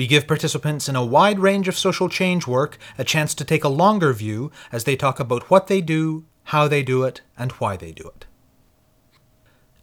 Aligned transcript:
We 0.00 0.06
give 0.06 0.26
participants 0.26 0.88
in 0.88 0.96
a 0.96 1.04
wide 1.04 1.40
range 1.40 1.68
of 1.68 1.76
social 1.76 2.08
change 2.08 2.46
work 2.46 2.78
a 2.96 3.04
chance 3.04 3.34
to 3.34 3.44
take 3.44 3.64
a 3.64 3.68
longer 3.68 4.14
view 4.14 4.50
as 4.72 4.84
they 4.84 4.96
talk 4.96 5.20
about 5.20 5.50
what 5.50 5.66
they 5.66 5.82
do, 5.82 6.24
how 6.44 6.68
they 6.68 6.82
do 6.82 7.04
it, 7.04 7.20
and 7.36 7.52
why 7.52 7.76
they 7.76 7.92
do 7.92 8.04
it. 8.04 8.24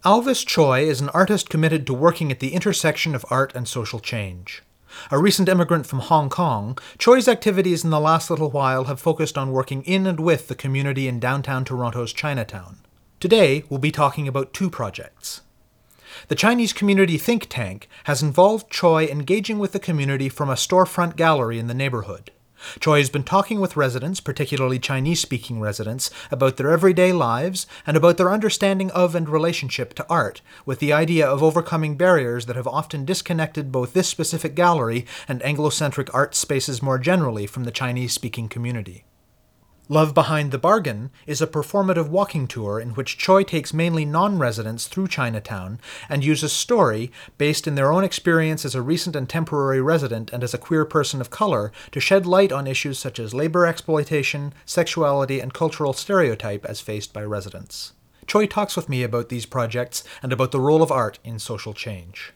Alvis 0.04 0.44
Choi 0.44 0.80
is 0.90 1.02
an 1.02 1.10
artist 1.10 1.52
committed 1.52 1.86
to 1.86 1.94
working 1.94 2.32
at 2.32 2.40
the 2.40 2.56
intersection 2.56 3.14
of 3.14 3.28
art 3.30 3.54
and 3.54 3.68
social 3.68 4.00
change. 4.00 4.64
A 5.12 5.20
recent 5.20 5.50
immigrant 5.50 5.86
from 5.86 6.00
Hong 6.00 6.32
Kong, 6.32 6.80
Choi's 6.98 7.28
activities 7.28 7.84
in 7.84 7.92
the 7.92 8.00
last 8.00 8.32
little 8.32 8.50
while 8.50 8.86
have 8.86 9.00
focused 9.00 9.38
on 9.38 9.52
working 9.52 9.84
in 9.84 10.08
and 10.08 10.20
with 10.20 10.48
the 10.48 10.56
community 10.56 11.08
in 11.08 11.20
downtown 11.20 11.64
Toronto's 11.64 12.12
Chinatown. 12.12 12.80
Today, 13.20 13.66
we'll 13.70 13.80
be 13.80 13.92
talking 13.92 14.28
about 14.28 14.52
two 14.52 14.72
projects. 14.72 15.42
The 16.28 16.36
Chinese 16.36 16.74
Community 16.74 17.18
Think 17.18 17.48
Tank 17.48 17.88
has 18.06 18.22
involved 18.22 18.72
Choi 18.72 19.06
engaging 19.06 19.60
with 19.60 19.72
the 19.72 19.80
community 19.80 20.30
from 20.30 20.50
a 20.50 20.54
storefront 20.54 21.16
gallery 21.16 21.60
in 21.60 21.68
the 21.68 21.74
neighborhood. 21.74 22.32
Choi 22.80 22.98
has 22.98 23.10
been 23.10 23.24
talking 23.24 23.60
with 23.60 23.78
residents, 23.78 24.20
particularly 24.20 24.80
Chinese 24.80 25.22
speaking 25.22 25.60
residents, 25.60 26.10
about 26.32 26.58
their 26.58 26.72
everyday 26.72 27.14
lives 27.14 27.68
and 27.86 27.96
about 27.96 28.18
their 28.18 28.32
understanding 28.32 28.90
of 28.92 29.16
and 29.16 29.30
relationship 29.30 29.94
to 29.94 30.06
art, 30.10 30.42
with 30.66 30.80
the 30.80 30.92
idea 30.92 31.26
of 31.26 31.44
overcoming 31.44 31.96
barriers 31.96 32.46
that 32.48 32.56
have 32.56 32.68
often 32.68 33.06
disconnected 33.06 33.72
both 33.72 33.94
this 33.94 34.08
specific 34.08 34.56
gallery 34.56 35.06
and 35.28 35.42
Anglocentric 35.42 36.10
art 36.14 36.36
spaces 36.36 36.82
more 36.82 36.98
generally 36.98 37.46
from 37.46 37.64
the 37.64 37.72
Chinese 37.72 38.12
speaking 38.12 38.50
community. 38.50 39.06
Love 39.90 40.14
Behind 40.14 40.52
the 40.52 40.58
Bargain 40.58 41.12
is 41.26 41.42
a 41.42 41.48
performative 41.48 42.10
walking 42.10 42.46
tour 42.46 42.78
in 42.78 42.90
which 42.90 43.18
Choi 43.18 43.44
takes 43.44 43.74
mainly 43.74 44.04
non 44.04 44.38
residents 44.38 44.86
through 44.86 45.08
Chinatown 45.08 45.80
and 46.10 46.26
uses 46.26 46.52
story, 46.52 47.10
based 47.38 47.68
in 47.68 47.76
their 47.76 47.90
own 47.90 48.04
experience 48.04 48.66
as 48.66 48.76
a 48.76 48.82
recent 48.82 49.16
and 49.16 49.30
temporary 49.30 49.80
resident 49.80 50.34
and 50.34 50.44
as 50.44 50.54
a 50.54 50.58
queer 50.58 50.84
person 50.84 51.22
of 51.22 51.30
color, 51.30 51.72
to 51.92 52.02
shed 52.02 52.26
light 52.26 52.52
on 52.52 52.68
issues 52.68 53.00
such 53.00 53.18
as 53.18 53.34
labor 53.34 53.66
exploitation, 53.66 54.54
sexuality, 54.66 55.40
and 55.40 55.54
cultural 55.54 55.94
stereotype 55.94 56.66
as 56.66 56.82
faced 56.82 57.14
by 57.14 57.24
residents. 57.24 57.94
Choi 58.26 58.46
talks 58.46 58.76
with 58.76 58.90
me 58.90 59.04
about 59.04 59.30
these 59.30 59.46
projects 59.46 60.04
and 60.22 60.34
about 60.34 60.52
the 60.52 60.60
role 60.60 60.84
of 60.84 60.92
art 60.92 61.18
in 61.24 61.40
social 61.40 61.74
change. 61.74 62.34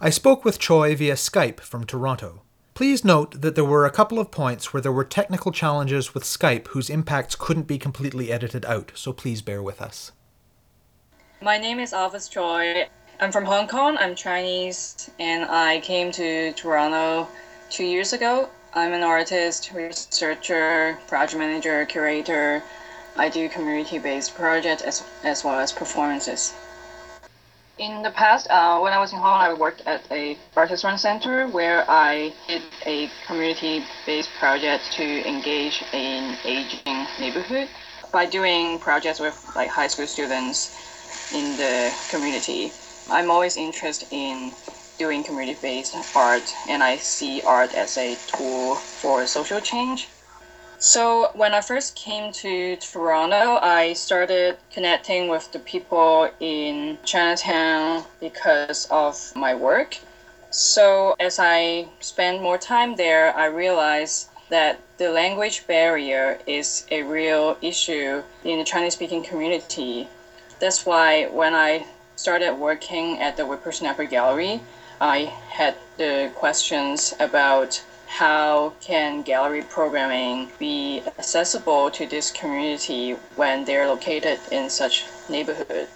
I 0.00 0.10
spoke 0.10 0.44
with 0.44 0.58
Choi 0.58 0.96
via 0.96 1.14
Skype 1.14 1.60
from 1.60 1.84
Toronto. 1.84 2.42
Please 2.82 3.04
note 3.04 3.42
that 3.42 3.54
there 3.54 3.64
were 3.64 3.86
a 3.86 3.92
couple 3.92 4.18
of 4.18 4.32
points 4.32 4.72
where 4.72 4.80
there 4.80 4.90
were 4.90 5.04
technical 5.04 5.52
challenges 5.52 6.14
with 6.14 6.24
Skype 6.24 6.66
whose 6.66 6.90
impacts 6.90 7.36
couldn't 7.36 7.68
be 7.68 7.78
completely 7.78 8.32
edited 8.32 8.64
out, 8.64 8.90
so 8.96 9.12
please 9.12 9.40
bear 9.40 9.62
with 9.62 9.80
us. 9.80 10.10
My 11.40 11.58
name 11.58 11.78
is 11.78 11.92
Alvis 11.92 12.28
Choi. 12.28 12.88
I'm 13.20 13.30
from 13.30 13.44
Hong 13.44 13.68
Kong. 13.68 13.96
I'm 14.00 14.16
Chinese, 14.16 15.08
and 15.20 15.48
I 15.48 15.78
came 15.78 16.10
to 16.10 16.52
Toronto 16.54 17.28
two 17.70 17.84
years 17.84 18.14
ago. 18.14 18.48
I'm 18.74 18.92
an 18.92 19.04
artist, 19.04 19.70
researcher, 19.72 20.98
project 21.06 21.38
manager, 21.38 21.86
curator. 21.86 22.64
I 23.16 23.28
do 23.28 23.48
community-based 23.48 24.34
projects 24.34 24.82
as, 24.82 25.04
as 25.22 25.44
well 25.44 25.60
as 25.60 25.70
performances. 25.70 26.52
In 27.78 28.02
the 28.02 28.10
past, 28.10 28.46
uh, 28.50 28.78
when 28.80 28.92
I 28.92 28.98
was 28.98 29.12
in 29.12 29.18
Kong, 29.18 29.40
I 29.40 29.54
worked 29.54 29.80
at 29.86 30.02
a 30.10 30.36
artist 30.56 30.84
run 30.84 30.98
center 30.98 31.48
where 31.48 31.84
I 31.90 32.34
did 32.46 32.62
a 32.84 33.08
community-based 33.26 34.28
project 34.38 34.92
to 34.92 35.26
engage 35.26 35.82
in 35.92 36.36
aging 36.44 37.06
neighborhood 37.18 37.68
by 38.12 38.26
doing 38.26 38.78
projects 38.78 39.18
with 39.18 39.34
like 39.56 39.70
high 39.70 39.86
school 39.86 40.06
students 40.06 40.70
in 41.32 41.56
the 41.56 41.90
community. 42.10 42.72
I'm 43.08 43.30
always 43.30 43.56
interested 43.56 44.06
in 44.10 44.52
doing 44.98 45.24
community-based 45.24 45.96
art, 46.14 46.54
and 46.68 46.82
I 46.82 46.98
see 46.98 47.40
art 47.40 47.74
as 47.74 47.96
a 47.96 48.16
tool 48.36 48.76
for 48.76 49.26
social 49.26 49.60
change. 49.60 50.08
So 50.82 51.30
when 51.34 51.54
I 51.54 51.60
first 51.60 51.94
came 51.94 52.32
to 52.32 52.74
Toronto, 52.74 53.56
I 53.62 53.92
started 53.92 54.56
connecting 54.72 55.28
with 55.28 55.52
the 55.52 55.60
people 55.60 56.28
in 56.40 56.98
Chinatown 57.04 58.02
because 58.18 58.88
of 58.90 59.14
my 59.36 59.54
work. 59.54 59.98
So 60.50 61.14
as 61.20 61.38
I 61.38 61.86
spend 62.00 62.42
more 62.42 62.58
time 62.58 62.96
there, 62.96 63.32
I 63.36 63.46
realized 63.46 64.30
that 64.50 64.80
the 64.98 65.10
language 65.10 65.68
barrier 65.68 66.40
is 66.48 66.84
a 66.90 67.04
real 67.04 67.56
issue 67.62 68.24
in 68.42 68.58
the 68.58 68.64
Chinese 68.64 68.94
speaking 68.94 69.22
community. 69.22 70.08
That's 70.58 70.84
why 70.84 71.26
when 71.26 71.54
I 71.54 71.86
started 72.16 72.54
working 72.54 73.20
at 73.20 73.36
the 73.36 73.46
Whippersnapper 73.46 74.06
Gallery, 74.06 74.60
I 75.00 75.32
had 75.48 75.76
the 75.96 76.32
questions 76.34 77.14
about 77.20 77.80
how 78.12 78.74
can 78.82 79.22
gallery 79.22 79.62
programming 79.62 80.46
be 80.58 81.00
accessible 81.18 81.90
to 81.90 82.06
this 82.06 82.30
community 82.30 83.12
when 83.36 83.64
they're 83.64 83.88
located 83.88 84.38
in 84.50 84.68
such 84.68 85.04
neighborhood. 85.30 85.88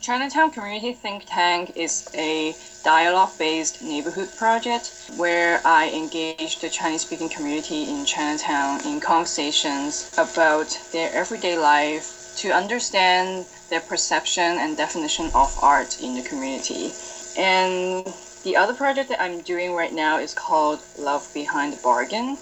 Chinatown 0.00 0.50
Community 0.50 0.94
Think 0.94 1.24
Tank 1.26 1.72
is 1.76 2.08
a 2.14 2.54
dialogue-based 2.84 3.82
neighborhood 3.82 4.28
project 4.36 4.90
where 5.18 5.60
I 5.64 5.90
engage 5.90 6.58
the 6.60 6.70
Chinese-speaking 6.70 7.28
community 7.28 7.82
in 7.90 8.06
Chinatown 8.06 8.80
in 8.86 8.98
conversations 8.98 10.10
about 10.16 10.68
their 10.92 11.12
everyday 11.12 11.58
life 11.58 12.34
to 12.38 12.50
understand 12.50 13.44
their 13.68 13.80
perception 13.80 14.56
and 14.58 14.74
definition 14.74 15.26
of 15.34 15.54
art 15.62 16.00
in 16.00 16.14
the 16.14 16.22
community. 16.22 16.92
And 17.36 18.06
the 18.46 18.56
other 18.56 18.74
project 18.74 19.08
that 19.08 19.20
I'm 19.20 19.40
doing 19.40 19.74
right 19.74 19.92
now 19.92 20.18
is 20.18 20.32
called 20.32 20.78
Love 20.96 21.28
Behind 21.34 21.72
the 21.72 21.82
Bargain. 21.82 22.38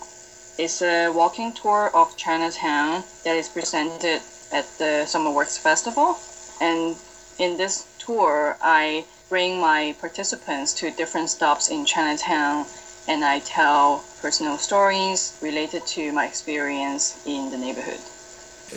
It's 0.59 0.83
a 0.83 1.09
walking 1.09 1.55
tour 1.55 1.91
of 1.95 2.15
Chinatown 2.15 3.05
that 3.25 3.37
is 3.37 3.49
presented 3.49 4.21
at 4.53 4.67
the 4.77 5.07
SummerWorks 5.09 5.59
Festival. 5.59 6.19
And 6.61 6.97
in 7.39 7.57
this 7.57 7.87
tour, 7.99 8.59
I 8.61 9.07
bring 9.31 9.59
my 9.59 9.97
participants 9.99 10.75
to 10.75 10.91
different 10.91 11.31
stops 11.31 11.71
in 11.71 11.87
Chinatown 11.87 12.67
and 13.09 13.25
I 13.25 13.39
tell 13.39 14.05
personal 14.21 14.59
stories 14.59 15.39
related 15.41 15.87
to 15.97 16.13
my 16.13 16.27
experience 16.27 17.19
in 17.25 17.51
the 17.51 17.57
neighborhood. 17.57 18.01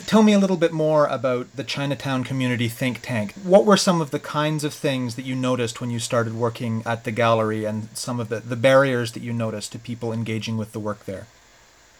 Tell 0.06 0.22
me 0.22 0.32
a 0.32 0.38
little 0.38 0.56
bit 0.56 0.72
more 0.72 1.06
about 1.06 1.54
the 1.56 1.64
Chinatown 1.64 2.22
Community 2.24 2.68
Think 2.68 3.00
Tank. 3.02 3.32
What 3.42 3.64
were 3.64 3.76
some 3.76 4.00
of 4.00 4.10
the 4.10 4.18
kinds 4.18 4.64
of 4.64 4.72
things 4.72 5.14
that 5.16 5.24
you 5.24 5.34
noticed 5.34 5.80
when 5.80 5.90
you 5.90 5.98
started 5.98 6.34
working 6.34 6.82
at 6.86 7.04
the 7.04 7.10
gallery 7.10 7.64
and 7.64 7.88
some 7.94 8.20
of 8.20 8.28
the, 8.28 8.40
the 8.40 8.56
barriers 8.56 9.12
that 9.12 9.22
you 9.22 9.32
noticed 9.32 9.72
to 9.72 9.78
people 9.78 10.12
engaging 10.12 10.56
with 10.56 10.72
the 10.72 10.78
work 10.78 11.04
there? 11.06 11.26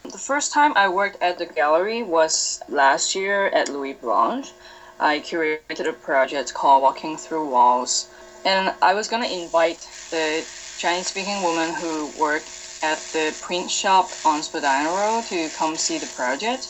The 0.04 0.19
first 0.19 0.53
time 0.53 0.72
I 0.76 0.88
worked 0.88 1.21
at 1.22 1.38
the 1.38 1.47
gallery 1.47 2.03
was 2.03 2.60
last 2.69 3.15
year 3.15 3.49
at 3.49 3.69
Nuit 3.69 4.00
Blanche. 4.00 4.53
I 5.00 5.20
curated 5.20 5.88
a 5.88 5.93
project 5.93 6.55
called 6.55 6.82
Walking 6.82 7.16
Through 7.16 7.50
Walls. 7.50 8.08
And 8.44 8.75
I 8.81 8.94
was 8.94 9.08
going 9.08 9.23
to 9.23 9.32
invite 9.32 9.81
the 10.11 10.44
Chinese 10.79 11.08
speaking 11.08 11.43
woman 11.43 11.75
who 11.75 12.11
worked 12.19 12.49
at 12.82 12.99
the 13.12 13.37
print 13.43 13.70
shop 13.70 14.08
on 14.25 14.43
Spadina 14.43 14.88
Road 14.91 15.25
to 15.25 15.49
come 15.56 15.76
see 15.76 15.99
the 15.99 16.06
project. 16.14 16.69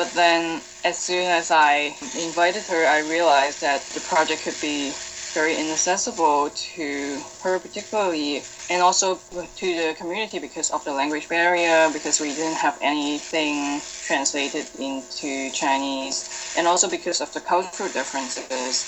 But 0.00 0.14
then, 0.14 0.62
as 0.82 0.96
soon 0.96 1.26
as 1.26 1.50
I 1.50 1.94
invited 2.16 2.62
her, 2.72 2.86
I 2.86 3.00
realized 3.00 3.60
that 3.60 3.82
the 3.92 4.00
project 4.00 4.44
could 4.44 4.58
be 4.58 4.94
very 5.34 5.54
inaccessible 5.58 6.48
to 6.48 7.22
her, 7.42 7.58
particularly, 7.58 8.42
and 8.70 8.80
also 8.80 9.16
to 9.56 9.66
the 9.76 9.94
community 9.98 10.38
because 10.38 10.70
of 10.70 10.82
the 10.84 10.92
language 10.92 11.28
barrier, 11.28 11.90
because 11.92 12.18
we 12.18 12.32
didn't 12.34 12.56
have 12.56 12.78
anything 12.80 13.82
translated 14.02 14.64
into 14.78 15.50
Chinese, 15.50 16.30
and 16.56 16.66
also 16.66 16.88
because 16.88 17.20
of 17.20 17.30
the 17.34 17.40
cultural 17.40 17.92
differences. 17.92 18.86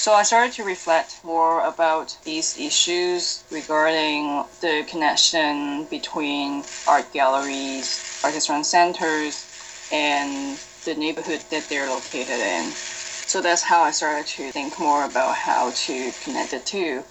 So 0.00 0.14
I 0.14 0.22
started 0.22 0.52
to 0.54 0.64
reflect 0.64 1.22
more 1.22 1.60
about 1.66 2.16
these 2.24 2.58
issues 2.58 3.44
regarding 3.50 4.44
the 4.62 4.86
connection 4.88 5.84
between 5.90 6.64
art 6.88 7.12
galleries, 7.12 8.00
artist 8.24 8.48
run 8.48 8.64
centers, 8.64 9.44
and 9.92 10.58
the 10.84 10.94
neighborhood 10.94 11.42
that 11.50 11.68
they're 11.68 11.88
located 11.88 12.40
in. 12.40 12.70
So 12.70 13.40
that's 13.40 13.62
how 13.62 13.82
I 13.82 13.90
started 13.90 14.26
to 14.26 14.50
think 14.50 14.78
more 14.78 15.04
about 15.04 15.36
how 15.36 15.70
to 15.70 16.10
connect 16.24 16.50
the 16.52 16.60
two. 16.60 17.04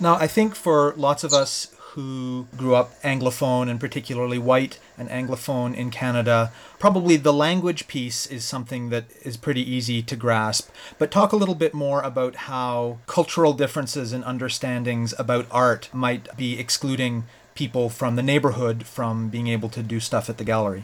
Now, 0.00 0.16
I 0.16 0.26
think 0.26 0.54
for 0.54 0.92
lots 0.96 1.24
of 1.24 1.32
us 1.32 1.68
who 1.92 2.48
grew 2.56 2.74
up 2.74 3.00
Anglophone 3.02 3.70
and 3.70 3.78
particularly 3.78 4.36
white 4.36 4.80
and 4.98 5.08
Anglophone 5.08 5.74
in 5.74 5.90
Canada, 5.90 6.52
probably 6.80 7.16
the 7.16 7.32
language 7.32 7.86
piece 7.86 8.26
is 8.26 8.44
something 8.44 8.90
that 8.90 9.04
is 9.22 9.36
pretty 9.36 9.62
easy 9.62 10.02
to 10.02 10.16
grasp. 10.16 10.70
But 10.98 11.12
talk 11.12 11.32
a 11.32 11.36
little 11.36 11.54
bit 11.54 11.72
more 11.72 12.02
about 12.02 12.34
how 12.34 12.98
cultural 13.06 13.52
differences 13.52 14.12
and 14.12 14.24
understandings 14.24 15.14
about 15.18 15.46
art 15.52 15.88
might 15.92 16.36
be 16.36 16.58
excluding 16.58 17.24
people 17.54 17.88
from 17.88 18.16
the 18.16 18.22
neighborhood 18.22 18.84
from 18.84 19.28
being 19.28 19.46
able 19.46 19.68
to 19.68 19.82
do 19.82 20.00
stuff 20.00 20.28
at 20.28 20.38
the 20.38 20.44
gallery 20.44 20.82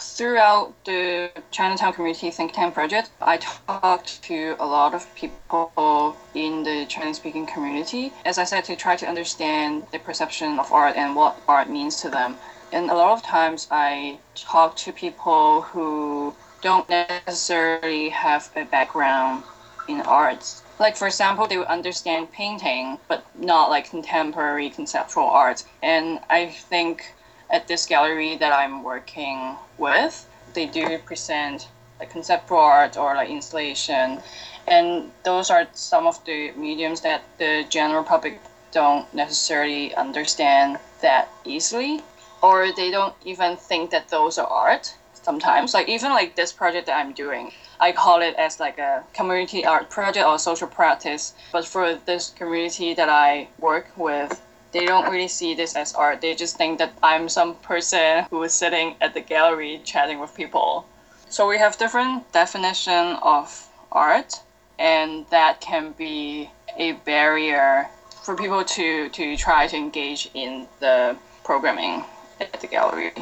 throughout 0.00 0.72
the 0.84 1.30
Chinatown 1.50 1.92
Community 1.92 2.30
Think 2.30 2.52
Tank 2.52 2.74
project, 2.74 3.10
I 3.20 3.38
talked 3.38 4.22
to 4.24 4.56
a 4.58 4.66
lot 4.66 4.94
of 4.94 5.12
people 5.14 6.16
in 6.34 6.62
the 6.62 6.86
Chinese 6.86 7.16
speaking 7.16 7.46
community, 7.46 8.12
as 8.24 8.38
I 8.38 8.44
said, 8.44 8.64
to 8.64 8.76
try 8.76 8.96
to 8.96 9.06
understand 9.06 9.86
the 9.92 9.98
perception 9.98 10.58
of 10.58 10.72
art 10.72 10.96
and 10.96 11.14
what 11.14 11.40
art 11.48 11.68
means 11.68 12.00
to 12.02 12.10
them. 12.10 12.36
And 12.72 12.90
a 12.90 12.94
lot 12.94 13.12
of 13.12 13.22
times 13.22 13.68
I 13.70 14.18
talk 14.34 14.76
to 14.78 14.92
people 14.92 15.62
who 15.62 16.34
don't 16.60 16.88
necessarily 16.88 18.08
have 18.08 18.50
a 18.56 18.64
background 18.64 19.44
in 19.86 20.00
arts. 20.00 20.62
Like, 20.80 20.96
for 20.96 21.06
example, 21.06 21.46
they 21.46 21.58
would 21.58 21.68
understand 21.68 22.32
painting, 22.32 22.98
but 23.06 23.24
not 23.38 23.70
like 23.70 23.90
contemporary 23.90 24.70
conceptual 24.70 25.24
art. 25.24 25.62
And 25.82 26.20
I 26.30 26.46
think 26.46 27.14
at 27.50 27.68
this 27.68 27.86
gallery 27.86 28.36
that 28.36 28.52
I'm 28.52 28.82
working 28.82 29.56
with, 29.78 30.28
they 30.54 30.66
do 30.66 30.98
present 30.98 31.68
like 32.00 32.10
conceptual 32.10 32.58
art 32.58 32.96
or 32.96 33.14
like 33.14 33.28
installation, 33.28 34.20
and 34.66 35.10
those 35.24 35.50
are 35.50 35.66
some 35.72 36.06
of 36.06 36.24
the 36.24 36.52
mediums 36.52 37.00
that 37.02 37.22
the 37.38 37.64
general 37.68 38.02
public 38.02 38.40
don't 38.72 39.12
necessarily 39.14 39.94
understand 39.94 40.78
that 41.00 41.28
easily, 41.44 42.02
or 42.42 42.72
they 42.74 42.90
don't 42.90 43.14
even 43.24 43.56
think 43.56 43.90
that 43.90 44.08
those 44.08 44.38
are 44.38 44.46
art. 44.46 44.94
Sometimes, 45.22 45.72
like 45.72 45.88
even 45.88 46.10
like 46.10 46.36
this 46.36 46.52
project 46.52 46.86
that 46.86 46.98
I'm 46.98 47.14
doing, 47.14 47.52
I 47.80 47.92
call 47.92 48.20
it 48.20 48.34
as 48.34 48.60
like 48.60 48.78
a 48.78 49.04
community 49.14 49.64
art 49.64 49.88
project 49.88 50.26
or 50.26 50.38
social 50.38 50.68
practice. 50.68 51.32
But 51.50 51.64
for 51.64 51.94
this 51.94 52.30
community 52.36 52.92
that 52.94 53.08
I 53.08 53.48
work 53.58 53.86
with, 53.96 54.43
they 54.74 54.84
don't 54.84 55.08
really 55.10 55.28
see 55.28 55.54
this 55.54 55.76
as 55.76 55.94
art. 55.94 56.20
They 56.20 56.34
just 56.34 56.58
think 56.58 56.78
that 56.80 56.92
I'm 57.02 57.28
some 57.28 57.54
person 57.54 58.26
who 58.28 58.42
is 58.42 58.52
sitting 58.52 58.96
at 59.00 59.14
the 59.14 59.20
gallery 59.20 59.80
chatting 59.84 60.18
with 60.18 60.34
people. 60.34 60.86
So 61.30 61.48
we 61.48 61.58
have 61.58 61.78
different 61.78 62.30
definition 62.32 63.16
of 63.22 63.68
art, 63.92 64.34
and 64.78 65.26
that 65.30 65.60
can 65.60 65.92
be 65.92 66.50
a 66.76 66.92
barrier 67.06 67.88
for 68.24 68.34
people 68.36 68.64
to, 68.64 69.08
to 69.10 69.36
try 69.36 69.68
to 69.68 69.76
engage 69.76 70.28
in 70.34 70.66
the 70.80 71.16
programming 71.44 72.04
at 72.40 72.60
the 72.60 72.66
gallery. 72.66 73.12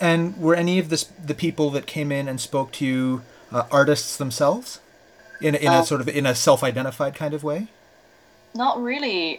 And 0.00 0.36
were 0.38 0.54
any 0.54 0.78
of 0.78 0.88
this, 0.88 1.04
the 1.04 1.34
people 1.34 1.68
that 1.70 1.86
came 1.86 2.10
in 2.10 2.26
and 2.26 2.40
spoke 2.40 2.72
to 2.72 2.86
you 2.86 3.22
uh, 3.52 3.64
artists 3.70 4.16
themselves, 4.16 4.80
in 5.42 5.54
in 5.54 5.66
a 5.66 5.80
uh, 5.80 5.82
sort 5.82 6.00
of 6.00 6.08
in 6.08 6.24
a 6.24 6.34
self-identified 6.34 7.14
kind 7.14 7.34
of 7.34 7.44
way? 7.44 7.68
Not 8.54 8.82
really 8.82 9.38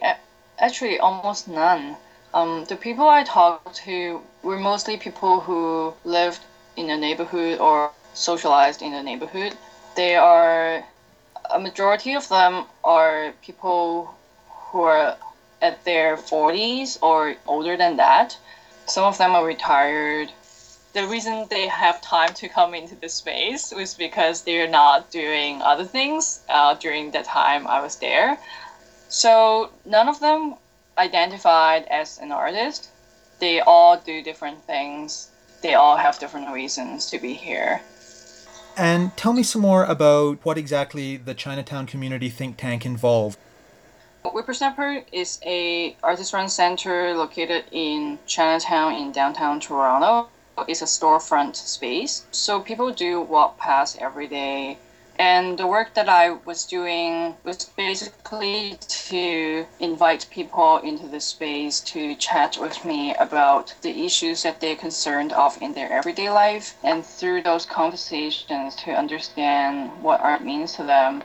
actually 0.62 1.00
almost 1.00 1.48
none. 1.48 1.98
Um, 2.34 2.66
the 2.66 2.78
people 2.78 3.10
I 3.10 3.24
talked 3.24 3.76
to 3.86 4.22
were 4.44 4.58
mostly 4.58 4.96
people 4.98 5.42
who 5.42 5.94
lived 6.06 6.40
in 6.78 6.88
the 6.88 6.98
neighborhood 6.98 7.60
or 7.60 7.92
socialized 8.14 8.82
in 8.82 8.94
the 8.94 9.04
neighborhood. 9.04 9.58
They 9.96 10.16
are 10.16 10.86
a 11.50 11.60
majority 11.60 12.14
of 12.14 12.30
them 12.30 12.66
are 12.84 13.34
people 13.42 14.16
who 14.72 14.84
are 14.84 15.18
at 15.62 15.84
their 15.84 16.16
40s 16.16 16.98
or 17.02 17.36
older 17.48 17.76
than 17.76 17.98
that. 17.98 18.38
Some 18.86 19.04
of 19.04 19.18
them 19.18 19.36
are 19.36 19.46
retired. 19.46 20.32
The 20.94 21.08
reason 21.08 21.48
they 21.50 21.68
have 21.68 22.02
time 22.02 22.34
to 22.36 22.50
come 22.50 22.74
into 22.74 22.96
the 22.96 23.10
space 23.10 23.72
was 23.72 23.94
because 23.94 24.42
they're 24.42 24.68
not 24.68 25.10
doing 25.12 25.62
other 25.62 25.86
things 25.86 26.42
uh, 26.50 26.74
during 26.76 27.12
the 27.12 27.24
time 27.24 27.68
I 27.68 27.82
was 27.82 27.98
there. 27.98 28.38
So 29.12 29.72
none 29.84 30.08
of 30.08 30.22
them 30.22 30.56
identified 30.98 31.84
as 31.92 32.18
an 32.20 32.32
artist. 32.32 32.90
They 33.40 33.60
all 33.60 33.98
do 33.98 34.24
different 34.24 34.64
things. 34.64 35.30
They 35.62 35.74
all 35.74 35.98
have 35.98 36.18
different 36.18 36.52
reasons 36.54 37.10
to 37.12 37.20
be 37.20 37.34
here. 37.34 37.82
And 38.78 39.16
tell 39.18 39.34
me 39.34 39.44
some 39.44 39.62
more 39.62 39.84
about 39.84 40.40
what 40.46 40.58
exactly 40.58 41.18
the 41.18 41.34
Chinatown 41.34 41.88
Community 41.88 42.30
Think 42.30 42.56
Tank 42.56 42.86
involved. 42.86 43.38
Whippersnapper 44.24 45.04
is 45.12 45.40
a 45.46 45.98
artist-run 46.02 46.48
center 46.48 47.14
located 47.14 47.66
in 47.72 48.18
Chinatown 48.26 48.94
in 48.94 49.12
downtown 49.12 49.60
Toronto. 49.60 50.30
It's 50.70 50.82
a 50.82 50.86
storefront 50.86 51.58
space, 51.58 52.26
so 52.32 52.62
people 52.62 52.94
do 52.94 53.20
walk 53.20 53.58
past 53.58 53.98
every 54.00 54.28
day 54.28 54.78
and 55.20 55.58
the 55.58 55.68
work 55.68 55.94
that 55.94 56.10
I 56.10 56.32
was 56.32 56.66
doing 56.66 57.36
was 57.44 57.66
basically 57.78 58.78
to 58.88 59.68
invite 59.80 60.26
people 60.32 60.78
into 60.78 61.08
the 61.08 61.20
space 61.20 61.80
to 61.82 62.16
chat 62.16 62.58
with 62.60 62.84
me 62.86 63.14
about 63.16 63.74
the 63.82 64.06
issues 64.06 64.44
that 64.44 64.60
they're 64.60 64.76
concerned 64.76 65.34
of 65.34 65.62
in 65.62 65.74
their 65.74 65.92
everyday 65.92 66.30
life. 66.30 66.76
And 66.84 67.06
through 67.06 67.44
those 67.44 67.66
conversations 67.66 68.76
to 68.78 68.92
understand 68.92 69.92
what 70.02 70.22
art 70.22 70.44
means 70.44 70.74
to 70.74 70.84
them. 70.84 71.24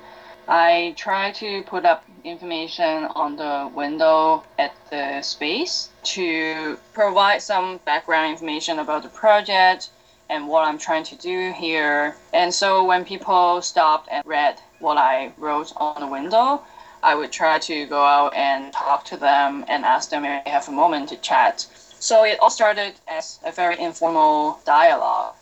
I 0.49 0.95
try 0.97 1.33
to 1.33 1.63
put 1.63 1.85
up 1.85 2.05
information 2.23 3.05
on 3.17 3.37
the 3.37 3.71
window 3.75 4.45
at 4.59 4.75
the 4.91 5.23
space 5.23 5.89
to 6.15 6.79
provide 6.93 7.43
some 7.43 7.81
background 7.85 8.31
information 8.31 8.79
about 8.79 9.03
the 9.03 9.09
project 9.09 9.91
and 10.29 10.49
what 10.49 10.67
I'm 10.67 10.79
trying 10.79 11.05
to 11.05 11.17
do 11.17 11.53
here. 11.53 12.17
And 12.33 12.53
so 12.53 12.85
when 12.85 13.05
people 13.05 13.63
stopped 13.63 14.09
and 14.11 14.25
read 14.27 14.61
what 14.81 14.97
I 14.97 15.33
wrote 15.39 15.73
on 15.77 16.01
the 16.01 16.07
window, 16.07 16.63
I 17.03 17.15
would 17.15 17.31
try 17.31 17.59
to 17.61 17.87
go 17.87 18.03
out 18.03 18.35
and 18.35 18.73
talk 18.73 19.05
to 19.07 19.17
them 19.17 19.65
and 19.69 19.85
ask 19.85 20.11
them 20.11 20.25
if 20.25 20.45
they 20.45 20.51
have 20.51 20.69
a 20.69 20.73
moment 20.73 21.09
to 21.11 21.17
chat. 21.17 21.67
So 21.99 22.25
it 22.25 22.39
all 22.41 22.51
started 22.51 22.95
as 23.07 23.39
a 23.45 23.53
very 23.53 23.79
informal 23.79 24.61
dialogue. 24.65 25.35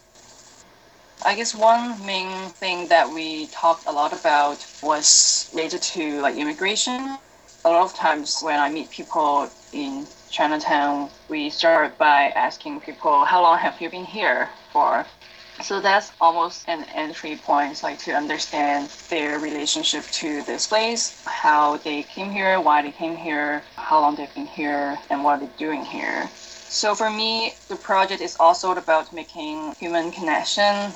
I 1.25 1.35
guess 1.35 1.55
one 1.55 2.05
main 2.05 2.51
thing 2.51 2.89
that 2.89 3.09
we 3.09 3.47
talked 3.47 3.87
a 3.87 3.93
lot 3.93 4.13
about 4.13 4.67
was 4.83 5.51
related 5.55 5.81
to 5.83 6.21
like 6.21 6.37
immigration. 6.37 7.17
A 7.65 7.71
lot 7.71 7.85
of 7.85 7.95
times 7.95 8.43
when 8.43 8.61
I 8.61 8.71
meet 8.71 8.91
people 8.91 9.49
in 9.73 10.07
Chinatown, 10.31 11.09
we 11.31 11.49
start 11.49 11.97
by 11.97 12.29
asking 12.37 12.81
people, 12.81 13.25
how 13.25 13.41
long 13.41 13.59
have 13.59 13.81
you 13.81 13.89
been 13.89 14.05
here 14.05 14.51
So 15.63 15.81
that's 15.81 16.11
almost 16.21 16.69
an 16.69 16.85
entry 16.95 17.37
point, 17.37 17.81
like 17.83 17.99
to 18.01 18.13
understand 18.13 18.91
their 19.09 19.39
relationship 19.39 20.05
to 20.21 20.43
this 20.43 20.67
place, 20.67 21.15
how 21.25 21.77
they 21.79 22.03
came 22.03 22.33
here, 22.33 22.61
why 22.61 22.83
they 22.83 22.91
came 22.91 23.17
here, 23.17 23.63
how 23.77 24.01
long 24.01 24.17
they've 24.17 24.35
been 24.35 24.47
here, 24.47 24.99
and 25.11 25.23
what 25.23 25.39
they're 25.39 25.49
doing 25.57 25.85
here. 25.85 26.29
So 26.69 26.95
for 26.97 27.09
me, 27.09 27.55
the 27.69 27.77
project 27.77 28.21
is 28.21 28.37
also 28.41 28.73
about 28.73 29.13
making 29.13 29.77
human 29.79 30.11
connection 30.11 30.93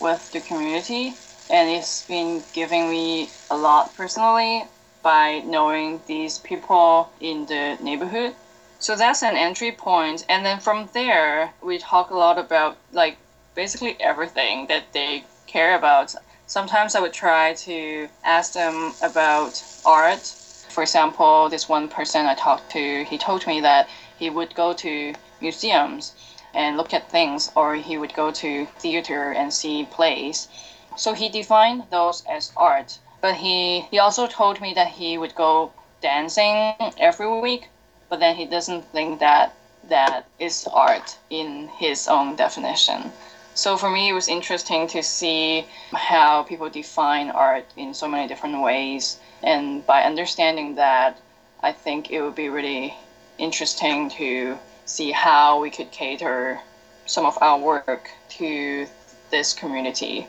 with 0.00 0.32
the 0.32 0.40
community, 0.40 1.14
and 1.50 1.68
it's 1.68 2.04
been 2.04 2.42
giving 2.54 2.88
me 2.88 3.28
a 3.50 3.56
lot 3.56 3.94
personally 3.94 4.64
by 5.02 5.40
knowing 5.40 6.00
these 6.06 6.38
people 6.38 7.10
in 7.20 7.44
the 7.46 7.76
neighborhood 7.82 8.34
so 8.80 8.96
that's 8.96 9.22
an 9.22 9.36
entry 9.36 9.72
point, 9.72 10.24
and 10.26 10.44
then 10.44 10.58
from 10.58 10.88
there 10.94 11.52
we 11.62 11.78
talk 11.78 12.08
a 12.08 12.16
lot 12.16 12.38
about 12.38 12.78
like 12.92 13.18
basically 13.54 13.94
everything 14.00 14.66
that 14.68 14.92
they 14.92 15.22
care 15.46 15.76
about. 15.76 16.14
Sometimes 16.46 16.94
I 16.94 17.00
would 17.00 17.12
try 17.12 17.52
to 17.68 18.08
ask 18.24 18.54
them 18.54 18.94
about 19.02 19.62
art. 19.84 20.22
For 20.70 20.82
example, 20.82 21.50
this 21.50 21.68
one 21.68 21.88
person 21.88 22.24
I 22.24 22.34
talked 22.34 22.70
to, 22.70 23.04
he 23.04 23.18
told 23.18 23.46
me 23.46 23.60
that 23.60 23.86
he 24.18 24.30
would 24.30 24.54
go 24.54 24.72
to 24.72 25.12
museums 25.42 26.14
and 26.54 26.78
look 26.78 26.94
at 26.94 27.10
things, 27.10 27.52
or 27.54 27.74
he 27.74 27.98
would 27.98 28.14
go 28.14 28.30
to 28.30 28.64
theater 28.78 29.32
and 29.32 29.52
see 29.52 29.84
plays. 29.90 30.48
So 30.96 31.12
he 31.12 31.28
defined 31.28 31.84
those 31.90 32.24
as 32.26 32.50
art. 32.56 32.98
But 33.20 33.34
he, 33.34 33.80
he 33.90 33.98
also 33.98 34.26
told 34.26 34.60
me 34.62 34.72
that 34.74 34.88
he 34.88 35.18
would 35.18 35.34
go 35.34 35.72
dancing 36.00 36.74
every 36.96 37.28
week 37.40 37.68
but 38.10 38.20
then 38.20 38.36
he 38.36 38.44
doesn't 38.44 38.84
think 38.92 39.20
that 39.20 39.54
that 39.88 40.26
is 40.38 40.68
art 40.72 41.16
in 41.30 41.68
his 41.68 42.08
own 42.08 42.36
definition. 42.36 43.10
So 43.54 43.76
for 43.76 43.90
me, 43.90 44.10
it 44.10 44.12
was 44.12 44.28
interesting 44.28 44.86
to 44.88 45.02
see 45.02 45.64
how 45.92 46.42
people 46.42 46.68
define 46.68 47.30
art 47.30 47.66
in 47.76 47.94
so 47.94 48.08
many 48.08 48.28
different 48.28 48.60
ways. 48.60 49.18
And 49.42 49.86
by 49.86 50.02
understanding 50.02 50.74
that, 50.74 51.18
I 51.62 51.72
think 51.72 52.10
it 52.10 52.20
would 52.20 52.34
be 52.34 52.48
really 52.48 52.94
interesting 53.38 54.10
to 54.10 54.58
see 54.86 55.12
how 55.12 55.60
we 55.60 55.70
could 55.70 55.90
cater 55.90 56.60
some 57.06 57.26
of 57.26 57.38
our 57.40 57.58
work 57.58 58.10
to 58.30 58.86
this 59.30 59.52
community. 59.52 60.26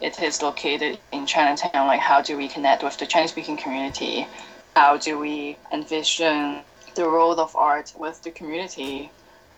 It 0.00 0.20
is 0.20 0.42
located 0.42 0.98
in 1.12 1.26
Chinatown. 1.26 1.86
Like, 1.86 2.00
how 2.00 2.20
do 2.20 2.36
we 2.36 2.48
connect 2.48 2.82
with 2.82 2.98
the 2.98 3.06
Chinese 3.06 3.30
speaking 3.30 3.56
community? 3.56 4.26
How 4.76 4.94
do 4.98 5.18
we 5.18 5.56
envision 5.72 6.60
the 6.96 7.08
role 7.08 7.40
of 7.40 7.56
art 7.56 7.94
with 7.98 8.22
the 8.22 8.30
community 8.30 9.10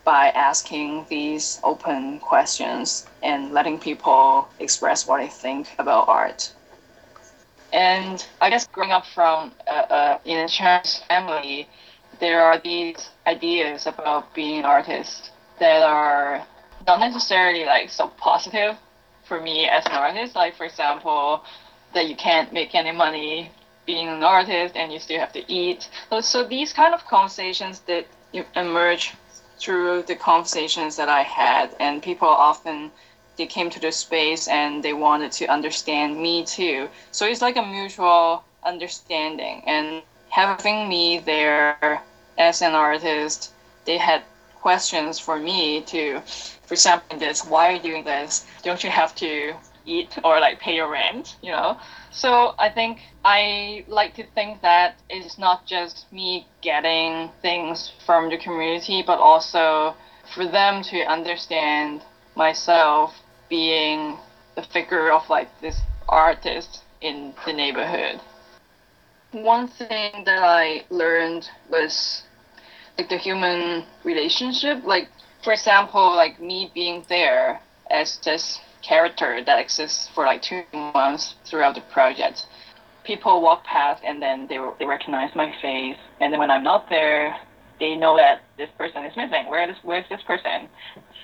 by 0.04 0.28
asking 0.28 1.04
these 1.08 1.58
open 1.64 2.20
questions 2.20 3.04
and 3.24 3.52
letting 3.52 3.80
people 3.80 4.48
express 4.60 5.08
what 5.08 5.18
they 5.18 5.26
think 5.26 5.66
about 5.80 6.06
art. 6.08 6.52
And 7.72 8.24
I 8.40 8.48
guess 8.48 8.68
growing 8.68 8.92
up 8.92 9.06
from 9.06 9.50
uh, 9.66 9.70
uh, 9.98 10.18
in 10.24 10.38
a 10.38 10.48
Chinese 10.48 11.02
family, 11.08 11.68
there 12.20 12.40
are 12.40 12.60
these 12.60 13.10
ideas 13.26 13.88
about 13.88 14.32
being 14.36 14.60
an 14.60 14.64
artist 14.64 15.32
that 15.58 15.82
are 15.82 16.46
not 16.86 17.00
necessarily 17.00 17.64
like 17.64 17.90
so 17.90 18.06
positive 18.06 18.76
for 19.24 19.40
me 19.40 19.68
as 19.68 19.84
an 19.86 19.92
artist. 19.92 20.36
Like 20.36 20.54
for 20.54 20.64
example, 20.64 21.42
that 21.92 22.08
you 22.08 22.14
can't 22.14 22.52
make 22.52 22.76
any 22.76 22.92
money 22.92 23.50
being 23.88 24.08
an 24.08 24.22
artist 24.22 24.76
and 24.76 24.92
you 24.92 25.00
still 25.00 25.18
have 25.18 25.32
to 25.32 25.42
eat. 25.50 25.88
So, 26.10 26.20
so 26.20 26.44
these 26.44 26.74
kind 26.74 26.92
of 26.92 27.00
conversations 27.06 27.80
that 27.88 28.04
emerge 28.54 29.14
through 29.58 30.02
the 30.02 30.14
conversations 30.14 30.94
that 30.96 31.08
I 31.08 31.22
had, 31.22 31.74
and 31.80 32.02
people 32.02 32.28
often 32.28 32.90
they 33.38 33.46
came 33.46 33.70
to 33.70 33.80
the 33.80 33.90
space 33.90 34.46
and 34.48 34.82
they 34.82 34.92
wanted 34.92 35.32
to 35.40 35.46
understand 35.46 36.20
me 36.20 36.44
too. 36.44 36.88
So 37.12 37.24
it's 37.24 37.40
like 37.40 37.56
a 37.56 37.62
mutual 37.62 38.44
understanding, 38.62 39.62
and 39.66 40.02
having 40.28 40.88
me 40.88 41.20
there 41.20 42.02
as 42.36 42.60
an 42.62 42.74
artist, 42.74 43.52
they 43.86 43.96
had 43.96 44.22
questions 44.60 45.18
for 45.18 45.38
me 45.38 45.80
to, 45.92 46.20
for 46.66 46.74
example, 46.74 47.18
this, 47.18 47.44
why 47.44 47.68
are 47.68 47.76
you 47.76 47.82
doing 47.90 48.04
this? 48.04 48.44
Don't 48.62 48.84
you 48.84 48.90
have 48.90 49.14
to 49.14 49.54
eat 49.88 50.18
or 50.22 50.40
like 50.40 50.60
pay 50.60 50.74
your 50.76 50.90
rent, 50.90 51.36
you 51.42 51.50
know? 51.50 51.78
So 52.10 52.54
I 52.58 52.68
think 52.68 53.00
I 53.24 53.84
like 53.88 54.14
to 54.14 54.24
think 54.34 54.62
that 54.62 54.96
it's 55.08 55.38
not 55.38 55.66
just 55.66 56.12
me 56.12 56.46
getting 56.60 57.30
things 57.42 57.92
from 58.04 58.30
the 58.30 58.38
community, 58.38 59.02
but 59.06 59.18
also 59.18 59.94
for 60.34 60.46
them 60.46 60.82
to 60.84 60.98
understand 61.04 62.02
myself 62.34 63.14
being 63.48 64.18
the 64.54 64.62
figure 64.62 65.10
of 65.10 65.28
like 65.30 65.48
this 65.60 65.80
artist 66.08 66.82
in 67.00 67.34
the 67.46 67.52
neighborhood. 67.52 68.20
One 69.32 69.68
thing 69.68 70.24
that 70.24 70.42
I 70.42 70.84
learned 70.90 71.48
was 71.70 72.22
like 72.96 73.08
the 73.08 73.18
human 73.18 73.84
relationship. 74.04 74.84
Like 74.84 75.08
for 75.42 75.52
example, 75.52 76.14
like 76.16 76.40
me 76.40 76.70
being 76.74 77.04
there 77.08 77.60
as 77.90 78.18
this 78.18 78.60
character 78.82 79.42
that 79.44 79.58
exists 79.58 80.08
for 80.14 80.24
like 80.24 80.42
two 80.42 80.62
months 80.72 81.34
throughout 81.44 81.74
the 81.74 81.80
project. 81.92 82.46
People 83.04 83.40
walk 83.40 83.64
past 83.64 84.02
and 84.04 84.20
then 84.20 84.46
they, 84.48 84.58
they 84.78 84.84
recognize 84.84 85.30
my 85.34 85.52
face. 85.62 85.96
And 86.20 86.32
then 86.32 86.40
when 86.40 86.50
I'm 86.50 86.64
not 86.64 86.88
there, 86.88 87.36
they 87.80 87.94
know 87.94 88.16
that 88.16 88.42
this 88.56 88.68
person 88.76 89.04
is 89.04 89.16
missing. 89.16 89.48
Where 89.48 89.68
is 89.68 89.76
where's 89.82 90.04
this 90.10 90.20
person? 90.26 90.68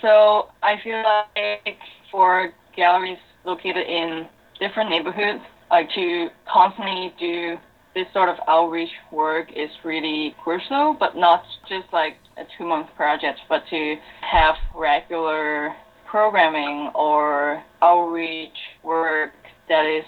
So 0.00 0.48
I 0.62 0.76
feel 0.82 1.02
like 1.36 1.78
for 2.10 2.52
galleries 2.76 3.18
located 3.44 3.86
in 3.86 4.26
different 4.60 4.90
neighborhoods, 4.90 5.42
like 5.70 5.88
to 5.94 6.28
constantly 6.50 7.12
do 7.18 7.56
this 7.94 8.06
sort 8.12 8.28
of 8.28 8.36
outreach 8.48 8.90
work 9.12 9.50
is 9.54 9.70
really 9.84 10.34
crucial, 10.42 10.96
but 10.98 11.16
not 11.16 11.44
just 11.68 11.86
like 11.92 12.16
a 12.36 12.42
two 12.58 12.64
month 12.64 12.88
project, 12.96 13.40
but 13.48 13.62
to 13.70 13.96
have 14.20 14.56
regular 14.74 15.74
programming 16.14 16.92
or 16.94 17.60
outreach 17.82 18.56
work 18.84 19.32
that 19.68 19.84
is 19.84 20.04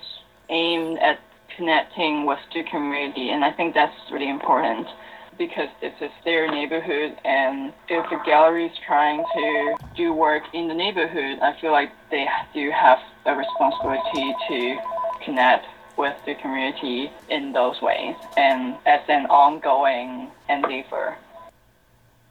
aimed 0.50 0.96
at 1.00 1.18
connecting 1.56 2.24
with 2.24 2.38
the 2.54 2.62
community. 2.62 3.30
And 3.30 3.44
I 3.44 3.50
think 3.50 3.74
that's 3.74 3.92
really 4.12 4.30
important 4.30 4.86
because 5.36 5.68
this 5.80 5.94
is 6.00 6.12
their 6.24 6.48
neighborhood 6.48 7.16
and 7.24 7.72
if 7.88 8.08
the 8.08 8.20
gallery 8.24 8.66
is 8.66 8.78
trying 8.86 9.24
to 9.34 9.76
do 9.96 10.12
work 10.12 10.44
in 10.54 10.68
the 10.68 10.74
neighborhood, 10.74 11.40
I 11.42 11.60
feel 11.60 11.72
like 11.72 11.90
they 12.12 12.28
do 12.54 12.70
have 12.70 13.00
a 13.24 13.34
responsibility 13.34 14.32
to 14.46 14.78
connect 15.24 15.66
with 15.96 16.14
the 16.24 16.36
community 16.36 17.10
in 17.30 17.52
those 17.52 17.82
ways 17.82 18.14
and 18.36 18.76
as 18.86 19.00
an 19.08 19.26
ongoing 19.26 20.30
endeavor 20.48 21.16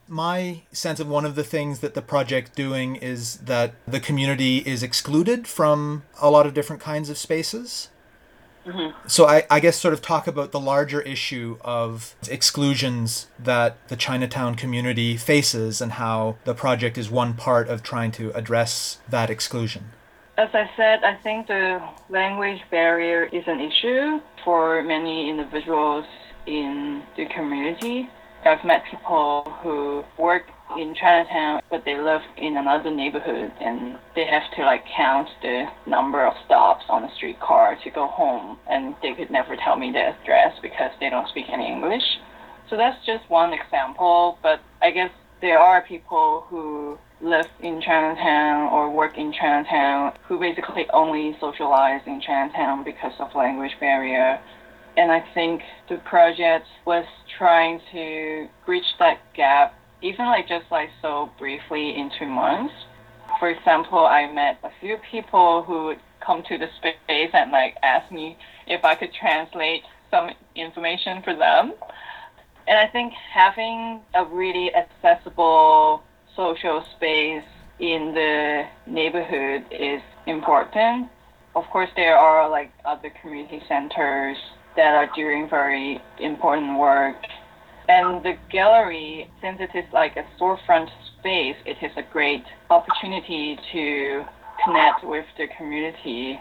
my 0.07 0.61
sense 0.71 0.99
of 0.99 1.07
one 1.07 1.25
of 1.25 1.35
the 1.35 1.43
things 1.43 1.79
that 1.79 1.93
the 1.93 2.01
project 2.01 2.55
doing 2.55 2.95
is 2.95 3.37
that 3.37 3.73
the 3.87 3.99
community 3.99 4.57
is 4.59 4.83
excluded 4.83 5.47
from 5.47 6.03
a 6.21 6.29
lot 6.29 6.45
of 6.45 6.53
different 6.53 6.81
kinds 6.81 7.09
of 7.09 7.17
spaces. 7.17 7.89
Mm-hmm. 8.65 9.07
So 9.07 9.27
I, 9.27 9.45
I 9.49 9.59
guess 9.59 9.77
sort 9.77 9.93
of 9.93 10.01
talk 10.01 10.27
about 10.27 10.51
the 10.51 10.59
larger 10.59 11.01
issue 11.01 11.57
of 11.61 12.15
exclusions 12.27 13.27
that 13.37 13.87
the 13.89 13.95
Chinatown 13.95 14.55
community 14.55 15.17
faces 15.17 15.81
and 15.81 15.93
how 15.93 16.37
the 16.45 16.55
project 16.55 16.97
is 16.97 17.09
one 17.09 17.35
part 17.35 17.69
of 17.69 17.83
trying 17.83 18.11
to 18.13 18.31
address 18.31 18.99
that 19.09 19.29
exclusion. 19.29 19.91
As 20.37 20.49
I 20.53 20.69
said, 20.75 21.03
I 21.03 21.15
think 21.15 21.47
the 21.47 21.81
language 22.09 22.59
barrier 22.69 23.25
is 23.25 23.43
an 23.47 23.61
issue 23.61 24.19
for 24.43 24.83
many 24.83 25.29
individuals 25.29 26.05
in 26.45 27.03
the 27.15 27.25
community. 27.27 28.09
I've 28.45 28.63
met 28.63 28.83
people 28.89 29.51
who 29.63 30.03
work 30.19 30.43
in 30.77 30.93
Chinatown, 30.93 31.61
but 31.71 31.83
they 31.83 31.99
live 31.99 32.21
in 32.37 32.57
another 32.57 32.91
neighborhood, 32.91 33.51
and 33.59 33.97
they 34.15 34.25
have 34.25 34.43
to 34.55 34.63
like 34.63 34.83
count 34.95 35.29
the 35.41 35.65
number 35.87 36.25
of 36.25 36.33
stops 36.45 36.85
on 36.89 37.01
the 37.01 37.09
streetcar 37.15 37.77
to 37.83 37.89
go 37.89 38.07
home, 38.07 38.57
and 38.69 38.95
they 39.01 39.13
could 39.13 39.31
never 39.31 39.55
tell 39.55 39.75
me 39.75 39.91
their 39.91 40.15
address 40.21 40.57
because 40.61 40.91
they 40.99 41.09
don't 41.09 41.27
speak 41.29 41.45
any 41.49 41.67
English. 41.67 42.03
So 42.69 42.77
that's 42.77 43.03
just 43.05 43.29
one 43.29 43.53
example, 43.53 44.37
but 44.43 44.59
I 44.81 44.91
guess 44.91 45.11
there 45.41 45.59
are 45.59 45.81
people 45.81 46.45
who 46.49 46.97
live 47.21 47.47
in 47.61 47.81
Chinatown 47.81 48.71
or 48.71 48.91
work 48.91 49.17
in 49.17 49.33
Chinatown 49.33 50.13
who 50.27 50.39
basically 50.39 50.85
only 50.91 51.35
socialize 51.39 52.01
in 52.05 52.21
Chinatown 52.21 52.83
because 52.83 53.13
of 53.19 53.33
language 53.35 53.75
barrier 53.79 54.39
and 54.97 55.11
I 55.11 55.23
think 55.33 55.61
the 55.89 55.97
project 55.97 56.67
was 56.85 57.05
trying 57.37 57.81
to 57.91 58.47
bridge 58.65 58.95
that 58.99 59.19
gap, 59.33 59.77
even 60.01 60.25
like 60.25 60.47
just 60.47 60.65
like 60.71 60.89
so 61.01 61.29
briefly 61.37 61.95
in 61.97 62.09
two 62.17 62.27
months. 62.27 62.73
For 63.39 63.49
example, 63.49 64.05
I 64.05 64.31
met 64.31 64.59
a 64.63 64.69
few 64.79 64.97
people 65.11 65.63
who 65.63 65.85
would 65.85 65.99
come 66.25 66.43
to 66.43 66.57
the 66.57 66.67
space 66.77 67.29
and 67.33 67.51
like 67.51 67.75
ask 67.83 68.11
me 68.11 68.37
if 68.67 68.85
I 68.85 68.95
could 68.95 69.13
translate 69.13 69.83
some 70.09 70.29
information 70.55 71.21
for 71.23 71.35
them. 71.35 71.73
And 72.67 72.79
I 72.79 72.87
think 72.87 73.13
having 73.13 74.01
a 74.13 74.25
really 74.25 74.71
accessible 74.73 76.03
social 76.35 76.83
space 76.95 77.43
in 77.79 78.13
the 78.13 78.63
neighborhood 78.87 79.65
is 79.71 80.01
important. 80.25 81.09
Of 81.55 81.65
course, 81.65 81.89
there 81.95 82.17
are 82.17 82.49
like 82.49 82.71
other 82.85 83.11
community 83.21 83.61
centers 83.67 84.37
that 84.75 84.93
are 84.95 85.09
doing 85.15 85.47
very 85.49 86.01
important 86.19 86.77
work. 86.77 87.15
And 87.87 88.23
the 88.23 88.33
gallery, 88.51 89.29
since 89.41 89.59
it 89.59 89.77
is 89.77 89.85
like 89.93 90.17
a 90.17 90.25
storefront 90.39 90.89
space, 91.19 91.55
it 91.65 91.77
is 91.81 91.91
a 91.97 92.03
great 92.11 92.43
opportunity 92.69 93.57
to 93.71 94.23
connect 94.63 95.03
with 95.03 95.25
the 95.37 95.47
community 95.57 96.39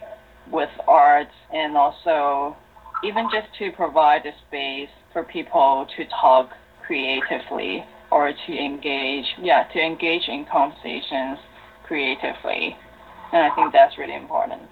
with 0.50 0.70
art 0.88 1.28
and 1.52 1.76
also 1.76 2.56
even 3.02 3.28
just 3.32 3.48
to 3.58 3.70
provide 3.72 4.24
a 4.24 4.32
space 4.48 4.88
for 5.12 5.24
people 5.24 5.86
to 5.96 6.04
talk 6.20 6.50
creatively 6.86 7.84
or 8.10 8.32
to 8.46 8.52
engage, 8.52 9.26
yeah, 9.40 9.64
to 9.72 9.80
engage 9.80 10.28
in 10.28 10.46
conversations 10.50 11.38
creatively. 11.86 12.76
And 13.32 13.42
I 13.42 13.54
think 13.54 13.72
that's 13.72 13.98
really 13.98 14.14
important 14.14 14.70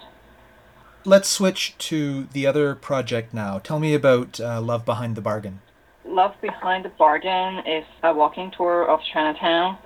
let's 1.05 1.29
switch 1.29 1.77
to 1.79 2.25
the 2.33 2.47
other 2.47 2.75
project 2.75 3.35
now. 3.35 3.59
Tell 3.59 3.79
me 3.79 3.95
about 3.95 4.41
uh, 4.41 4.61
Love 4.61 4.85
Behind 4.85 5.17
the 5.17 5.21
Bargain. 5.21 5.61
Love 6.05 6.35
Behind 6.41 6.85
the 6.85 6.91
Bargain 6.91 7.59
is 7.67 7.85
a 8.03 8.13
walking 8.13 8.51
tour 8.57 8.89
of 8.89 9.01
Chinatown. 9.13 9.79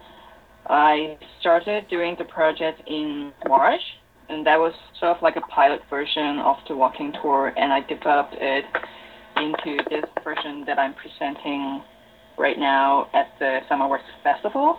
I 0.68 1.18
started 1.40 1.88
doing 1.88 2.16
the 2.18 2.25
project 2.25 2.82
in 2.87 3.32
March, 3.46 3.80
and 4.28 4.46
that 4.46 4.58
was 4.58 4.75
sort 4.99 5.16
of 5.16 5.23
like 5.23 5.37
a 5.37 5.40
pilot 5.42 5.82
version 5.88 6.38
of 6.40 6.56
the 6.68 6.76
walking 6.76 7.12
tour, 7.23 7.52
and 7.56 7.73
I 7.73 7.80
developed 7.80 8.35
it 8.38 8.64
into 9.37 9.82
this 9.90 10.04
version 10.25 10.64
that 10.66 10.78
I'm 10.78 10.94
presenting 10.94 11.82
right 12.37 12.58
now 12.58 13.08
at 13.14 13.38
the 13.38 13.61
SummerWorks 13.70 14.00
Festival. 14.23 14.78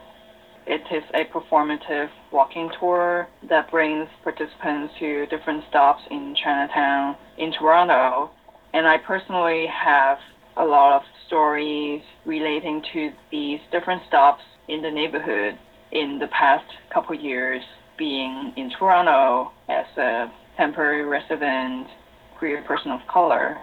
It 0.69 0.81
is 0.91 1.03
a 1.13 1.24
performative 1.24 2.09
walking 2.29 2.69
tour 2.77 3.29
that 3.47 3.71
brings 3.71 4.09
participants 4.21 4.93
to 5.00 5.25
different 5.27 5.63
stops 5.69 6.03
in 6.12 6.36
Chinatown 6.36 7.15
in 7.38 7.53
Toronto. 7.53 8.31
And 8.74 8.86
I 8.86 8.97
personally 8.97 9.65
have 9.67 10.17
a 10.57 10.65
lot 10.65 10.97
of 10.97 11.03
stories 11.25 12.01
relating 12.25 12.83
to 12.91 13.13
these 13.31 13.62
different 13.71 14.01
stops 14.09 14.43
in 14.67 14.81
the 14.81 14.91
neighborhood 14.91 15.57
in 15.93 16.19
the 16.19 16.27
past 16.27 16.65
couple 16.93 17.15
years, 17.15 17.63
being 17.97 18.51
in 18.57 18.69
Toronto 18.77 19.53
as 19.69 19.86
a 19.97 20.29
temporary 20.57 21.05
resident, 21.05 21.88
queer 22.38 22.62
person 22.63 22.91
of 22.91 23.00
color. 23.07 23.57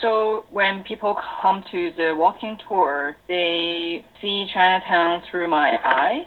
So 0.00 0.46
when 0.50 0.82
people 0.84 1.16
come 1.42 1.62
to 1.70 1.92
the 1.96 2.14
walking 2.16 2.58
tour, 2.66 3.16
they 3.28 4.04
see 4.20 4.48
Chinatown 4.52 5.22
through 5.30 5.48
my 5.48 5.78
eyes. 5.84 6.26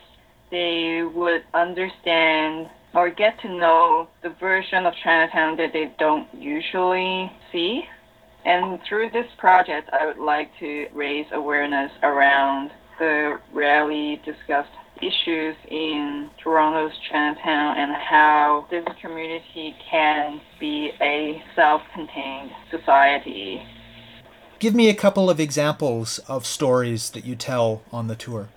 They 0.51 1.01
would 1.03 1.43
understand 1.53 2.69
or 2.93 3.09
get 3.09 3.39
to 3.41 3.49
know 3.49 4.07
the 4.21 4.29
version 4.39 4.85
of 4.85 4.93
Chinatown 5.03 5.57
that 5.57 5.73
they 5.73 5.91
don't 5.97 6.27
usually 6.33 7.31
see. 7.51 7.83
And 8.45 8.79
through 8.87 9.09
this 9.09 9.25
project, 9.37 9.89
I 9.91 10.05
would 10.05 10.19
like 10.19 10.51
to 10.59 10.87
raise 10.93 11.25
awareness 11.31 11.91
around 12.03 12.69
the 12.99 13.39
rarely 13.51 14.21
discussed 14.23 14.69
issues 15.07 15.55
in 15.69 16.29
Toronto's 16.41 16.93
Chinatown 17.09 17.77
and 17.77 17.93
how 17.93 18.67
this 18.69 18.85
community 19.01 19.75
can 19.89 20.41
be 20.59 20.91
a 21.01 21.43
self 21.55 21.81
contained 21.93 22.51
society. 22.69 23.61
Give 24.59 24.73
me 24.73 24.89
a 24.89 24.93
couple 24.93 25.29
of 25.29 25.39
examples 25.39 26.19
of 26.19 26.45
stories 26.45 27.09
that 27.11 27.25
you 27.25 27.35
tell 27.35 27.81
on 27.91 28.07
the 28.07 28.15
tour. 28.15 28.49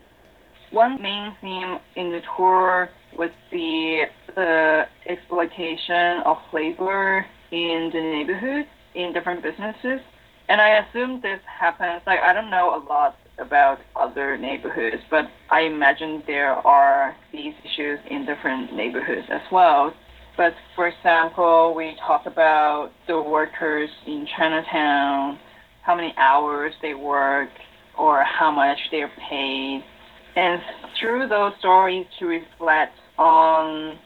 One 0.70 1.00
main 1.00 1.34
theme 1.40 1.78
in 1.96 2.10
the 2.10 2.22
tour 2.36 2.90
would 3.16 3.32
be 3.50 4.04
the 4.34 4.86
exploitation 5.06 6.22
of 6.24 6.38
labor 6.52 7.26
in 7.50 7.90
the 7.92 8.00
neighborhood 8.00 8.66
in 8.94 9.12
different 9.12 9.42
businesses. 9.42 10.00
And 10.48 10.60
I 10.60 10.78
assume 10.78 11.20
this 11.20 11.40
happens, 11.44 12.02
like, 12.06 12.20
I 12.20 12.32
don't 12.32 12.50
know 12.50 12.76
a 12.76 12.80
lot 12.88 13.16
about 13.38 13.78
other 13.94 14.36
neighborhoods, 14.36 15.02
but 15.10 15.26
I 15.50 15.62
imagine 15.62 16.22
there 16.26 16.54
are 16.54 17.16
these 17.32 17.54
issues 17.64 17.98
in 18.10 18.24
different 18.24 18.74
neighborhoods 18.74 19.26
as 19.30 19.42
well. 19.52 19.92
But 20.36 20.54
for 20.74 20.88
example, 20.88 21.74
we 21.74 21.96
talk 22.06 22.26
about 22.26 22.90
the 23.06 23.20
workers 23.20 23.88
in 24.06 24.26
Chinatown, 24.36 25.38
how 25.82 25.94
many 25.94 26.14
hours 26.16 26.74
they 26.82 26.94
work, 26.94 27.48
or 27.98 28.22
how 28.24 28.50
much 28.50 28.78
they're 28.90 29.12
paid. 29.28 29.82
And 30.34 30.60
through 31.00 31.28
those 31.28 31.52
stories 31.58 32.06
to 32.18 32.26
reflect 32.26 32.94
on, 33.18 33.98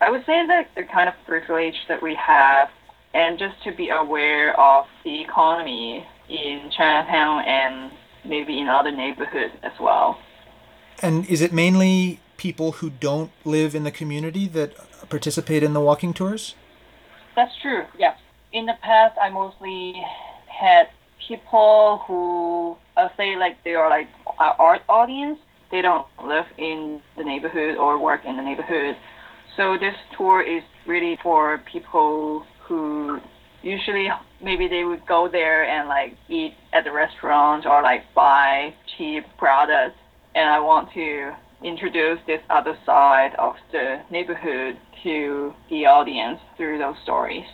I 0.00 0.10
would 0.10 0.24
say 0.26 0.46
that 0.46 0.68
the 0.76 0.82
kind 0.84 1.08
of 1.08 1.14
privilege 1.26 1.74
that 1.88 2.02
we 2.02 2.14
have, 2.14 2.68
and 3.14 3.38
just 3.38 3.62
to 3.64 3.72
be 3.74 3.88
aware 3.88 4.58
of 4.60 4.84
the 5.04 5.22
economy 5.22 6.04
in 6.28 6.70
Chinatown 6.76 7.44
and 7.46 7.92
maybe 8.28 8.58
in 8.58 8.68
other 8.68 8.90
neighborhoods 8.90 9.54
as 9.62 9.72
well. 9.80 10.18
And 11.02 11.26
is 11.28 11.40
it 11.42 11.52
mainly 11.52 12.20
people 12.36 12.72
who 12.72 12.90
don't 12.90 13.30
live 13.44 13.74
in 13.74 13.84
the 13.84 13.90
community 13.90 14.46
that 14.48 14.72
participate 15.08 15.62
in 15.62 15.72
the 15.72 15.80
walking 15.80 16.12
tours? 16.12 16.54
That's 17.34 17.52
true, 17.60 17.84
yes. 17.98 18.18
In 18.52 18.66
the 18.66 18.76
past, 18.82 19.18
I 19.20 19.28
mostly 19.30 20.02
had 20.46 20.88
people 21.26 22.02
who, 22.06 22.76
uh, 22.96 23.08
say, 23.16 23.36
like 23.36 23.62
they 23.64 23.74
are 23.74 23.90
like 23.90 24.08
art 24.38 24.82
audience. 24.88 25.38
They 25.70 25.82
don't 25.82 26.06
live 26.24 26.46
in 26.56 27.02
the 27.16 27.24
neighborhood 27.24 27.76
or 27.76 27.98
work 27.98 28.24
in 28.24 28.36
the 28.36 28.42
neighborhood. 28.42 28.96
So 29.56 29.76
this 29.76 29.94
tour 30.16 30.40
is 30.42 30.62
really 30.86 31.18
for 31.22 31.58
people 31.70 32.46
who 32.66 33.20
usually 33.66 34.08
maybe 34.40 34.68
they 34.68 34.84
would 34.84 35.04
go 35.06 35.28
there 35.28 35.64
and 35.64 35.88
like 35.88 36.16
eat 36.28 36.54
at 36.72 36.84
the 36.84 36.92
restaurant 36.92 37.66
or 37.66 37.82
like 37.82 38.02
buy 38.14 38.72
cheap 38.96 39.24
products. 39.36 39.98
And 40.34 40.48
i 40.48 40.60
want 40.60 40.92
to 40.92 41.32
introduce 41.64 42.20
this 42.26 42.40
other 42.50 42.78
side 42.84 43.34
of 43.38 43.56
the 43.72 44.02
neighborhood 44.10 44.76
to 45.02 45.54
the 45.70 45.86
audience 45.86 46.38
through 46.56 46.78
those 46.78 46.96
stories. 47.02 47.46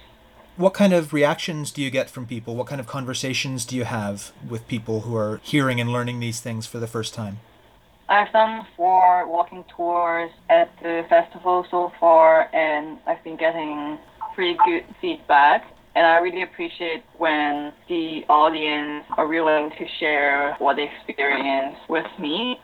What 0.57 0.75
kind 0.75 0.93
of 0.93 1.13
reactions 1.13 1.71
do 1.71 1.81
you 1.81 1.91
get 1.91 2.11
from 2.11 2.27
people? 2.27 2.57
What 2.57 2.67
kind 2.67 2.81
of 2.81 2.87
conversations 2.87 3.65
do 3.65 3.75
you 3.77 3.85
have 3.85 4.33
with 4.47 4.69
people 4.69 5.03
who 5.03 5.17
are 5.17 5.41
hearing 5.43 5.81
and 5.81 5.93
learning 5.93 6.21
these 6.21 6.41
things 6.41 6.67
for 6.67 6.79
the 6.79 6.87
first 6.87 7.15
time? 7.15 7.39
I've 8.09 8.31
done 8.33 8.67
four 8.77 9.27
walking 9.27 9.65
tours 9.75 10.31
at 10.51 10.71
the 10.83 11.07
festival 11.09 11.65
so 11.71 11.93
far, 11.99 12.55
and 12.55 12.99
I've 13.07 13.23
been 13.25 13.37
getting 13.37 13.99
pretty 14.35 14.59
good 14.67 14.85
feedback. 15.01 15.65
And 15.95 16.07
I 16.07 16.19
really 16.19 16.43
appreciate 16.43 17.05
when 17.19 17.73
the 17.89 18.23
audience 18.29 19.05
are 19.19 19.27
willing 19.27 19.71
to 19.79 19.87
share 20.01 20.55
what 20.59 20.77
they 20.77 20.89
experience 20.97 21.77
with 21.89 22.07
me. 22.19 22.59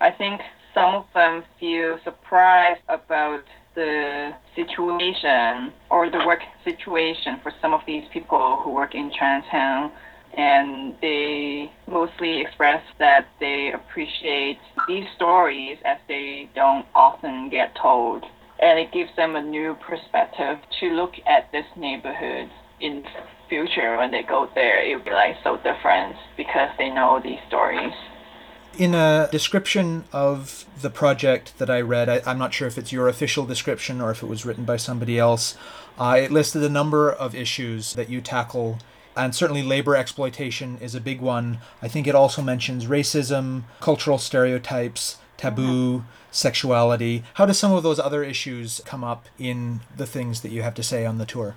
I 0.00 0.10
think 0.10 0.40
some 0.72 0.94
of 0.94 1.04
them 1.12 1.44
feel 1.58 1.98
surprised 2.04 2.80
about 2.88 3.42
the 3.74 4.32
situation 4.56 5.72
or 5.90 6.10
the 6.10 6.24
work 6.26 6.40
situation 6.64 7.38
for 7.42 7.52
some 7.60 7.74
of 7.74 7.80
these 7.86 8.04
people 8.12 8.60
who 8.64 8.70
work 8.70 8.94
in 8.94 9.10
Chinatown. 9.10 9.92
And 10.32 10.94
they 11.02 11.70
mostly 11.86 12.40
express 12.40 12.82
that 12.98 13.26
they 13.40 13.72
appreciate 13.74 14.58
these 14.88 15.04
stories 15.16 15.76
as 15.84 15.98
they 16.08 16.48
don't 16.54 16.86
often 16.94 17.50
get 17.50 17.76
told. 17.80 18.24
And 18.58 18.78
it 18.78 18.92
gives 18.92 19.10
them 19.16 19.36
a 19.36 19.42
new 19.42 19.76
perspective 19.86 20.58
to 20.78 20.86
look 20.90 21.12
at 21.26 21.50
this 21.52 21.66
neighborhood 21.76 22.48
in 22.80 23.04
future 23.48 23.96
when 23.98 24.10
they 24.10 24.22
go 24.22 24.48
there, 24.54 24.82
it'll 24.82 25.04
be 25.04 25.10
like 25.10 25.36
so 25.42 25.56
different 25.58 26.16
because 26.36 26.70
they 26.78 26.88
know 26.88 27.20
these 27.22 27.40
stories. 27.48 27.92
In 28.78 28.94
a 28.94 29.28
description 29.30 30.04
of 30.12 30.64
the 30.80 30.90
project 30.90 31.58
that 31.58 31.68
I 31.68 31.80
read, 31.80 32.08
I, 32.08 32.30
am 32.30 32.38
not 32.38 32.54
sure 32.54 32.68
if 32.68 32.78
it's 32.78 32.92
your 32.92 33.08
official 33.08 33.44
description 33.44 34.00
or 34.00 34.10
if 34.10 34.22
it 34.22 34.26
was 34.26 34.46
written 34.46 34.64
by 34.64 34.76
somebody 34.76 35.18
else. 35.18 35.56
Uh, 35.98 36.18
it 36.22 36.30
listed 36.30 36.62
a 36.62 36.68
number 36.68 37.10
of 37.10 37.34
issues 37.34 37.94
that 37.94 38.08
you 38.08 38.20
tackle, 38.20 38.78
and 39.16 39.34
certainly 39.34 39.62
labor 39.62 39.96
exploitation 39.96 40.78
is 40.80 40.94
a 40.94 41.00
big 41.00 41.20
one. 41.20 41.58
I 41.82 41.88
think 41.88 42.06
it 42.06 42.14
also 42.14 42.40
mentions 42.40 42.86
racism, 42.86 43.64
cultural 43.80 44.18
stereotypes, 44.18 45.18
taboo, 45.36 46.04
sexuality. 46.30 47.24
How 47.34 47.46
do 47.46 47.52
some 47.52 47.72
of 47.72 47.82
those 47.82 47.98
other 47.98 48.22
issues 48.22 48.80
come 48.84 49.02
up 49.02 49.26
in 49.38 49.80
the 49.94 50.06
things 50.06 50.42
that 50.42 50.52
you 50.52 50.62
have 50.62 50.74
to 50.74 50.82
say 50.82 51.04
on 51.04 51.18
the 51.18 51.26
tour? 51.26 51.56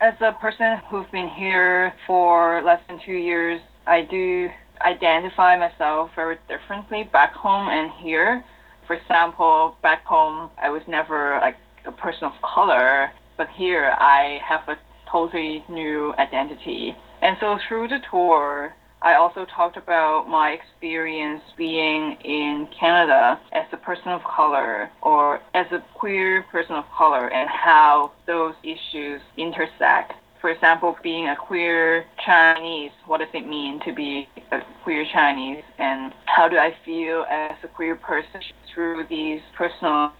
As 0.00 0.14
a 0.20 0.32
person 0.32 0.80
who's 0.88 1.06
been 1.10 1.28
here 1.28 1.92
for 2.06 2.62
less 2.62 2.80
than 2.88 3.00
two 3.04 3.12
years, 3.12 3.60
I 3.86 4.02
do 4.02 4.48
identify 4.80 5.56
myself 5.56 6.10
very 6.14 6.36
differently 6.48 7.08
back 7.12 7.32
home 7.32 7.68
and 7.68 7.90
here. 8.00 8.44
For 8.86 8.94
example, 8.94 9.76
back 9.82 10.04
home, 10.04 10.50
I 10.62 10.70
was 10.70 10.82
never 10.86 11.38
like 11.40 11.56
a 11.84 11.92
person 11.92 12.24
of 12.24 12.32
color, 12.42 13.10
but 13.36 13.48
here 13.48 13.94
I 13.98 14.40
have 14.46 14.68
a 14.68 14.78
totally 15.10 15.64
new 15.68 16.14
identity. 16.18 16.94
And 17.20 17.36
so 17.40 17.58
through 17.66 17.88
the 17.88 17.98
tour, 18.10 18.74
I 19.00 19.14
also 19.14 19.44
talked 19.44 19.76
about 19.76 20.28
my 20.28 20.50
experience 20.50 21.42
being 21.56 22.12
in 22.24 22.68
Canada 22.78 23.40
as 23.52 23.66
a 23.72 23.76
person 23.76 24.08
of 24.08 24.24
color 24.24 24.90
or 25.02 25.40
as 25.54 25.66
a 25.70 25.82
queer 25.94 26.42
person 26.50 26.74
of 26.74 26.84
color 26.96 27.28
and 27.28 27.48
how 27.48 28.12
those 28.26 28.54
issues 28.64 29.20
intersect. 29.36 30.14
For 30.40 30.50
example, 30.50 30.96
being 31.02 31.28
a 31.28 31.36
queer 31.36 32.06
Chinese, 32.24 32.90
what 33.06 33.18
does 33.18 33.28
it 33.34 33.46
mean 33.46 33.80
to 33.84 33.92
be 33.92 34.28
a 34.50 34.60
queer 34.82 35.06
Chinese? 35.12 35.62
And 35.78 36.12
how 36.26 36.48
do 36.48 36.56
I 36.58 36.74
feel 36.84 37.24
as 37.30 37.56
a 37.62 37.68
queer 37.68 37.96
person 37.96 38.40
through 38.72 39.06
these 39.08 39.40
personal 39.56 40.12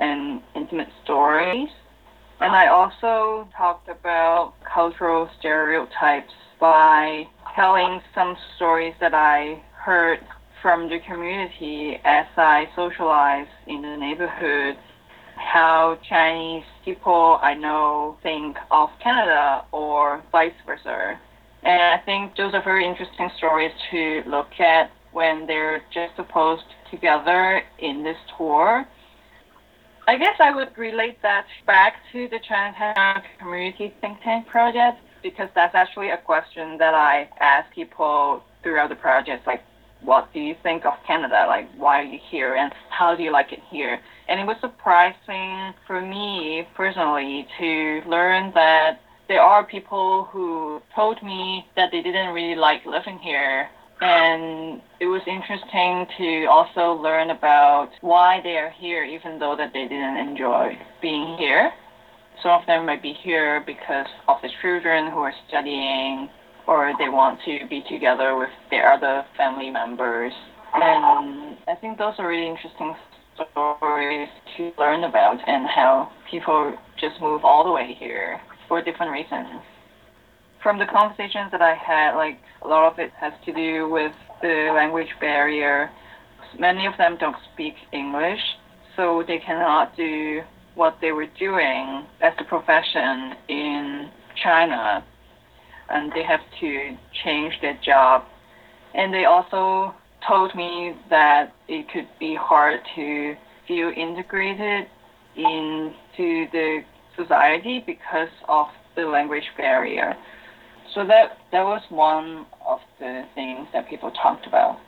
and 0.00 0.42
intimate 0.54 0.88
stories? 1.04 1.68
And 2.40 2.52
I 2.52 2.66
also 2.66 3.48
talked 3.56 3.88
about 3.88 4.54
cultural 4.64 5.30
stereotypes 5.38 6.32
by 6.60 7.26
telling 7.54 8.00
some 8.14 8.36
stories 8.56 8.94
that 9.00 9.14
I 9.14 9.62
heard 9.72 10.20
from 10.60 10.88
the 10.88 10.98
community 11.00 12.00
as 12.04 12.26
I 12.36 12.68
socialize 12.74 13.46
in 13.66 13.82
the 13.82 13.96
neighborhood, 13.96 14.76
how 15.36 15.98
Chinese 16.08 16.64
people 16.84 17.38
I 17.42 17.54
know 17.54 18.16
think 18.22 18.56
of 18.70 18.88
Canada 19.02 19.64
or 19.72 20.22
vice 20.32 20.54
versa. 20.66 21.18
And 21.62 21.82
I 21.82 21.98
think 22.04 22.36
those 22.36 22.54
are 22.54 22.62
very 22.62 22.86
interesting 22.86 23.30
stories 23.36 23.72
to 23.90 24.22
look 24.26 24.58
at 24.58 24.90
when 25.12 25.46
they're 25.46 25.82
just 25.92 26.14
together 26.90 27.62
in 27.78 28.02
this 28.02 28.16
tour. 28.36 28.86
I 30.06 30.18
guess 30.18 30.36
I 30.38 30.54
would 30.54 30.76
relate 30.76 31.22
that 31.22 31.46
back 31.66 31.94
to 32.12 32.28
the 32.28 32.38
Chinatown 32.46 33.22
Community 33.38 33.94
Think 34.00 34.20
Tank 34.22 34.46
project 34.46 34.98
because 35.24 35.48
that's 35.54 35.74
actually 35.74 36.10
a 36.10 36.18
question 36.18 36.78
that 36.78 36.94
I 36.94 37.28
ask 37.40 37.72
people 37.74 38.44
throughout 38.62 38.90
the 38.90 38.94
project, 38.94 39.46
like, 39.46 39.62
what 40.02 40.32
do 40.34 40.38
you 40.38 40.54
think 40.62 40.84
of 40.84 40.92
Canada? 41.06 41.46
Like, 41.48 41.66
why 41.76 42.00
are 42.00 42.04
you 42.04 42.20
here 42.30 42.54
and 42.54 42.70
how 42.90 43.16
do 43.16 43.22
you 43.22 43.32
like 43.32 43.52
it 43.52 43.60
here? 43.70 43.98
And 44.28 44.38
it 44.38 44.44
was 44.44 44.56
surprising 44.60 45.74
for 45.86 46.00
me 46.00 46.68
personally 46.76 47.48
to 47.58 48.02
learn 48.06 48.52
that 48.54 49.00
there 49.28 49.40
are 49.40 49.64
people 49.64 50.28
who 50.30 50.82
told 50.94 51.22
me 51.22 51.66
that 51.74 51.90
they 51.90 52.02
didn't 52.02 52.34
really 52.34 52.54
like 52.54 52.84
living 52.84 53.18
here. 53.18 53.70
And 54.02 54.82
it 55.00 55.06
was 55.06 55.22
interesting 55.26 56.06
to 56.18 56.46
also 56.46 57.00
learn 57.00 57.30
about 57.30 57.88
why 58.02 58.40
they 58.42 58.58
are 58.58 58.70
here, 58.70 59.04
even 59.04 59.38
though 59.38 59.56
that 59.56 59.72
they 59.72 59.88
didn't 59.88 60.18
enjoy 60.18 60.76
being 61.00 61.38
here. 61.38 61.72
Some 62.42 62.52
of 62.52 62.66
them 62.66 62.86
might 62.86 63.02
be 63.02 63.14
here 63.22 63.62
because 63.66 64.06
of 64.28 64.36
the 64.42 64.48
children 64.60 65.10
who 65.10 65.18
are 65.18 65.34
studying 65.48 66.28
or 66.66 66.92
they 66.98 67.08
want 67.08 67.40
to 67.44 67.66
be 67.68 67.82
together 67.88 68.36
with 68.36 68.50
their 68.70 68.92
other 68.92 69.24
family 69.36 69.70
members. 69.70 70.32
And 70.74 71.56
I 71.68 71.74
think 71.80 71.98
those 71.98 72.14
are 72.18 72.26
really 72.26 72.48
interesting 72.48 72.94
stories 73.52 74.28
to 74.56 74.72
learn 74.78 75.04
about 75.04 75.38
and 75.46 75.66
how 75.66 76.10
people 76.30 76.74
just 77.00 77.20
move 77.20 77.44
all 77.44 77.64
the 77.64 77.72
way 77.72 77.96
here 77.98 78.40
for 78.68 78.82
different 78.82 79.12
reasons. 79.12 79.62
From 80.62 80.78
the 80.78 80.86
conversations 80.86 81.50
that 81.52 81.60
I 81.60 81.74
had, 81.74 82.16
like 82.16 82.40
a 82.62 82.68
lot 82.68 82.90
of 82.90 82.98
it 82.98 83.10
has 83.20 83.32
to 83.44 83.52
do 83.52 83.88
with 83.88 84.12
the 84.40 84.72
language 84.74 85.08
barrier. 85.20 85.90
Many 86.58 86.86
of 86.86 86.94
them 86.96 87.16
don't 87.20 87.36
speak 87.52 87.74
English, 87.92 88.40
so 88.96 89.22
they 89.26 89.38
cannot 89.38 89.96
do 89.96 90.42
what 90.74 90.98
they 91.00 91.12
were 91.12 91.28
doing 91.38 92.04
as 92.20 92.32
a 92.38 92.44
profession 92.44 93.34
in 93.48 94.10
China. 94.42 95.04
And 95.88 96.12
they 96.12 96.22
have 96.22 96.40
to 96.60 96.96
change 97.24 97.54
their 97.60 97.78
job. 97.84 98.24
And 98.94 99.12
they 99.12 99.24
also 99.24 99.94
told 100.26 100.54
me 100.54 100.96
that 101.10 101.52
it 101.68 101.90
could 101.90 102.08
be 102.18 102.34
hard 102.34 102.80
to 102.94 103.36
feel 103.68 103.92
integrated 103.94 104.86
into 105.36 106.46
the 106.52 106.84
society 107.16 107.82
because 107.84 108.28
of 108.48 108.66
the 108.96 109.04
language 109.04 109.44
barrier. 109.56 110.16
So 110.94 111.04
that 111.06 111.38
that 111.50 111.64
was 111.64 111.82
one 111.88 112.46
of 112.66 112.80
the 112.98 113.24
things 113.34 113.66
that 113.72 113.88
people 113.88 114.10
talked 114.12 114.46
about. 114.46 114.78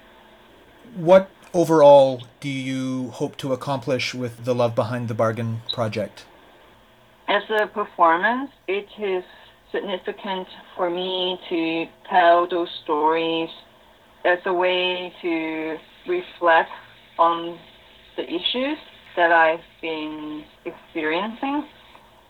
What 0.95 1.29
overall 1.57 2.23
do 2.41 2.51
you 2.51 3.09
hope 3.13 3.37
to 3.39 3.55
accomplish 3.55 4.15
with 4.15 4.45
the 4.45 4.55
Love 4.55 4.75
Behind 4.75 5.09
the 5.09 5.15
Bargain 5.15 5.63
project? 5.73 6.27
As 7.29 7.43
a 7.49 7.67
performance, 7.67 8.51
it 8.69 8.87
is 9.01 9.25
significant 9.73 10.47
for 10.77 10.91
me 10.91 11.39
to 11.49 11.87
tell 12.11 12.47
those 12.47 12.69
stories 12.85 13.49
as 14.27 14.39
a 14.45 14.53
way 14.53 15.13
to 15.23 15.79
reflect 16.07 16.71
on 17.19 17.59
the 18.17 18.25
issues 18.25 18.79
that 19.17 19.33
I've 19.33 19.65
been 19.81 20.45
experiencing. 20.67 21.67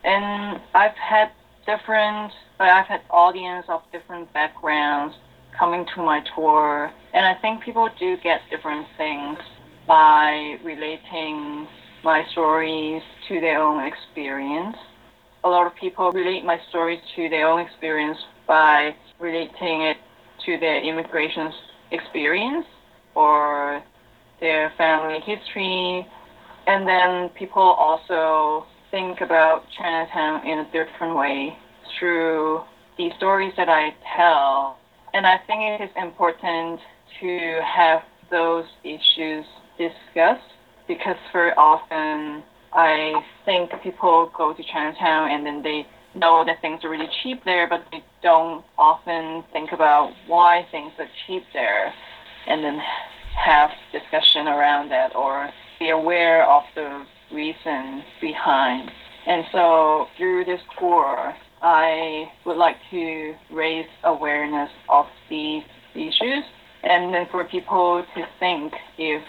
And 0.05 0.61
I've 0.73 0.95
had 0.95 1.31
different, 1.65 2.31
I've 2.61 2.87
had 2.87 3.01
audience 3.09 3.65
of 3.67 3.81
different 3.91 4.31
backgrounds 4.31 5.15
coming 5.57 5.85
to 5.95 6.01
my 6.01 6.21
tour. 6.35 6.91
And 7.13 7.25
I 7.25 7.35
think 7.41 7.63
people 7.63 7.89
do 7.99 8.17
get 8.23 8.41
different 8.49 8.87
things 8.97 9.37
by 9.87 10.57
relating 10.63 11.67
my 12.03 12.23
stories 12.31 13.01
to 13.27 13.39
their 13.39 13.61
own 13.61 13.85
experience. 13.85 14.75
A 15.43 15.49
lot 15.49 15.65
of 15.65 15.75
people 15.75 16.11
relate 16.11 16.43
my 16.43 16.59
stories 16.69 16.99
to 17.15 17.29
their 17.29 17.47
own 17.47 17.59
experience 17.65 18.17
by 18.47 18.95
relating 19.19 19.81
it 19.81 19.97
to 20.45 20.57
their 20.59 20.81
immigration 20.81 21.51
experience 21.91 22.65
or 23.15 23.83
their 24.39 24.71
family 24.77 25.19
history. 25.19 26.05
And 26.67 26.87
then 26.87 27.29
people 27.29 27.61
also 27.61 28.65
think 28.91 29.21
about 29.21 29.63
Chinatown 29.77 30.45
in 30.47 30.59
a 30.59 30.65
different 30.65 31.15
way 31.15 31.57
through 31.97 32.61
the 32.97 33.09
stories 33.17 33.53
that 33.57 33.69
I 33.69 33.89
tell. 34.15 34.77
And 35.13 35.25
I 35.25 35.37
think 35.47 35.61
it 35.61 35.83
is 35.83 35.89
important 35.95 36.79
to 37.21 37.61
have 37.63 38.01
those 38.29 38.65
issues 38.83 39.45
discussed 39.77 40.41
because 40.87 41.15
very 41.31 41.51
often 41.57 42.43
I 42.73 43.23
think 43.45 43.71
people 43.83 44.31
go 44.37 44.53
to 44.53 44.63
Chinatown 44.63 45.31
and 45.31 45.45
then 45.45 45.63
they 45.63 45.87
know 46.15 46.43
that 46.45 46.61
things 46.61 46.83
are 46.83 46.89
really 46.89 47.09
cheap 47.23 47.43
there, 47.45 47.67
but 47.67 47.85
they 47.91 48.03
don't 48.21 48.63
often 48.77 49.43
think 49.53 49.71
about 49.71 50.11
why 50.27 50.65
things 50.71 50.91
are 50.99 51.07
cheap 51.25 51.43
there 51.53 51.93
and 52.47 52.63
then 52.63 52.79
have 53.35 53.69
discussion 53.91 54.47
around 54.47 54.89
that 54.89 55.15
or 55.15 55.49
be 55.79 55.89
aware 55.89 56.43
of 56.49 56.63
the 56.75 57.05
reason 57.31 58.03
behind. 58.19 58.89
And 59.25 59.45
so 59.51 60.07
through 60.17 60.45
this 60.45 60.61
tour, 60.79 61.35
I 61.61 62.31
would 62.45 62.57
like 62.57 62.77
to 62.91 63.35
raise 63.51 63.87
awareness 64.03 64.69
of 64.89 65.05
these 65.29 65.63
issues 65.95 66.43
and 66.83 67.13
then 67.13 67.27
for 67.31 67.43
people 67.45 68.05
to 68.15 68.25
think 68.39 68.73
if 68.97 69.23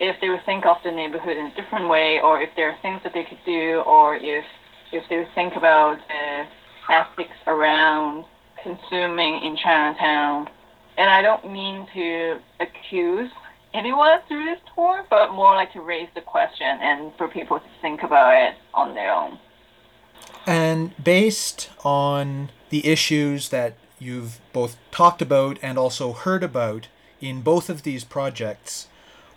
if 0.00 0.16
they 0.20 0.28
would 0.28 0.44
think 0.44 0.66
of 0.66 0.76
the 0.84 0.90
neighborhood 0.90 1.36
in 1.36 1.46
a 1.46 1.54
different 1.54 1.88
way 1.88 2.20
or 2.22 2.42
if 2.42 2.50
there 2.56 2.70
are 2.70 2.76
things 2.82 3.00
that 3.04 3.14
they 3.14 3.24
could 3.24 3.38
do 3.46 3.82
or 3.86 4.16
if 4.16 4.44
if 4.92 5.04
they 5.08 5.18
would 5.18 5.34
think 5.34 5.54
about 5.56 5.98
the 6.08 6.44
ethics 6.92 7.36
around 7.46 8.24
consuming 8.62 9.42
in 9.42 9.56
Chinatown. 9.56 10.48
And 10.96 11.10
I 11.10 11.22
don't 11.22 11.50
mean 11.50 11.86
to 11.94 12.38
accuse 12.60 13.30
anyone 13.74 14.20
through 14.28 14.44
this 14.44 14.60
tour, 14.74 15.04
but 15.10 15.32
more 15.32 15.54
like 15.54 15.72
to 15.72 15.80
raise 15.80 16.08
the 16.14 16.20
question 16.20 16.66
and 16.66 17.12
for 17.18 17.28
people 17.28 17.58
to 17.58 17.66
think 17.82 18.02
about 18.02 18.34
it 18.34 18.54
on 18.72 18.94
their 18.94 19.12
own. 19.12 19.38
And 20.46 20.92
based 21.02 21.70
on 21.84 22.50
the 22.70 22.86
issues 22.86 23.48
that 23.48 23.74
you've 23.98 24.40
both 24.52 24.76
talked 24.90 25.22
about 25.22 25.58
and 25.62 25.78
also 25.78 26.12
heard 26.12 26.42
about 26.42 26.88
in 27.20 27.40
both 27.40 27.70
of 27.70 27.82
these 27.82 28.04
projects, 28.04 28.88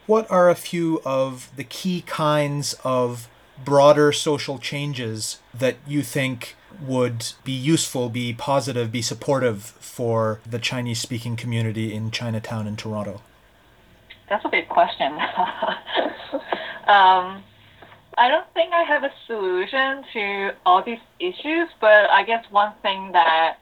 what 0.06 0.30
are 0.32 0.50
a 0.50 0.56
few 0.56 1.02
of 1.06 1.52
the 1.56 1.64
key 1.64 2.02
kinds 2.02 2.76
of 2.84 3.30
broader 3.64 4.12
social 4.12 4.60
changes 4.60 5.40
that 5.54 5.78
you 5.88 6.02
think 6.02 6.56
would 6.82 7.34
be 7.44 7.52
useful, 7.52 8.10
be 8.10 8.34
positive, 8.34 8.92
be 8.92 9.02
supportive 9.02 9.64
for 9.64 10.40
the 10.46 10.60
Chinese 10.60 11.00
speaking 11.00 11.36
community 11.36 11.94
in 11.94 12.12
Chinatown 12.12 12.68
and 12.68 12.78
Toronto? 12.78 13.22
That's 14.30 14.44
a 14.46 14.50
big 14.50 14.68
question. 14.70 15.14
um, 16.88 17.44
I 18.18 18.30
don't 18.30 18.52
think 18.56 18.74
I 18.74 18.82
have 18.82 19.04
a 19.04 19.12
solution 19.28 20.04
to 20.14 20.52
all 20.66 20.84
these 20.84 21.00
issues, 21.20 21.70
but 21.80 22.10
I 22.10 22.24
guess 22.24 22.44
one 22.50 22.74
thing 22.82 23.12
that 23.12 23.58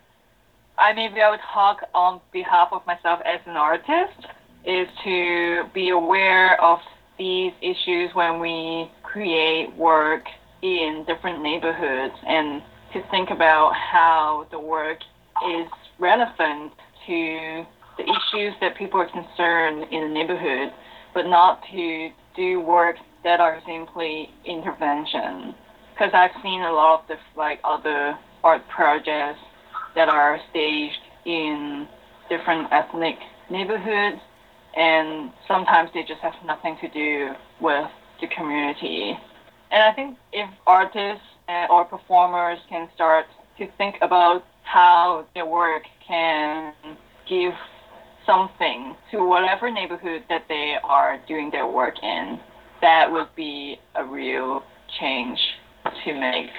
I 0.78 0.94
maybe 0.94 1.22
I 1.22 1.30
would 1.30 1.42
talk 1.54 1.84
on 1.94 2.22
behalf 2.32 2.70
of 2.72 2.86
myself 2.88 3.20
as 3.26 3.42
an 3.46 3.58
artist 3.58 4.28
is 4.66 4.88
to 5.04 5.66
be 5.74 5.90
aware 5.90 6.62
of 6.62 6.80
these 7.18 7.52
issues 7.62 8.12
when 8.14 8.40
we 8.40 8.90
create 9.04 9.76
work 9.76 10.24
in 10.62 11.04
different 11.06 11.42
neighborhoods 11.42 12.16
and 12.26 12.62
to 12.94 13.04
think 13.12 13.32
about 13.32 13.74
how 13.76 14.48
the 14.52 14.60
work 14.60 15.00
is 15.50 15.68
relevant 16.00 16.72
to 17.08 17.66
the 17.98 18.04
issues 18.04 18.54
that 18.62 18.76
people 18.78 19.02
are 19.02 19.10
concerned 19.10 19.86
in 19.92 20.02
the 20.02 20.10
neighborhood, 20.10 20.74
but 21.14 21.26
not 21.28 21.62
to 21.72 22.10
do 22.38 22.62
work 22.62 22.96
that 23.26 23.42
are 23.42 23.60
simply 23.66 24.30
intervention. 24.46 25.54
Because 25.94 26.12
I've 26.14 26.32
seen 26.42 26.62
a 26.62 26.72
lot 26.72 27.10
of 27.12 27.18
like 27.36 27.60
other 27.66 28.18
art 28.44 28.62
projects 28.70 29.40
that 29.96 30.08
are 30.08 30.40
staged 30.52 31.00
in 31.26 31.88
different 32.30 32.72
ethnic 32.72 33.18
neighborhoods, 33.50 34.22
and 34.78 35.32
sometimes 35.48 35.90
they 35.94 36.04
just 36.04 36.22
have 36.22 36.34
nothing 36.46 36.78
to 36.82 36.90
do 36.90 37.32
with 37.60 37.90
the 38.22 38.28
community. 38.28 39.18
And 39.72 39.84
I 39.84 39.92
think 39.94 40.18
if 40.32 40.50
artists 40.68 41.26
or 41.70 41.86
performers 41.86 42.60
can 42.70 42.90
start 42.94 43.26
to 43.58 43.68
think 43.78 43.96
about 44.02 44.46
how 44.64 45.26
their 45.34 45.46
work 45.46 45.84
can 46.08 46.74
give 47.28 47.54
something 48.26 48.96
to 49.12 49.26
whatever 49.26 49.72
neighborhood 49.72 50.24
that 50.30 50.46
they 50.48 50.76
are 50.84 51.20
doing 51.28 51.50
their 51.52 51.68
work 51.68 51.96
in, 52.04 52.40
that 52.82 53.12
would 53.12 53.34
be 53.36 53.80
a 53.96 54.04
real 54.04 54.64
change 55.00 55.40
to 56.04 56.14
make. 56.14 56.50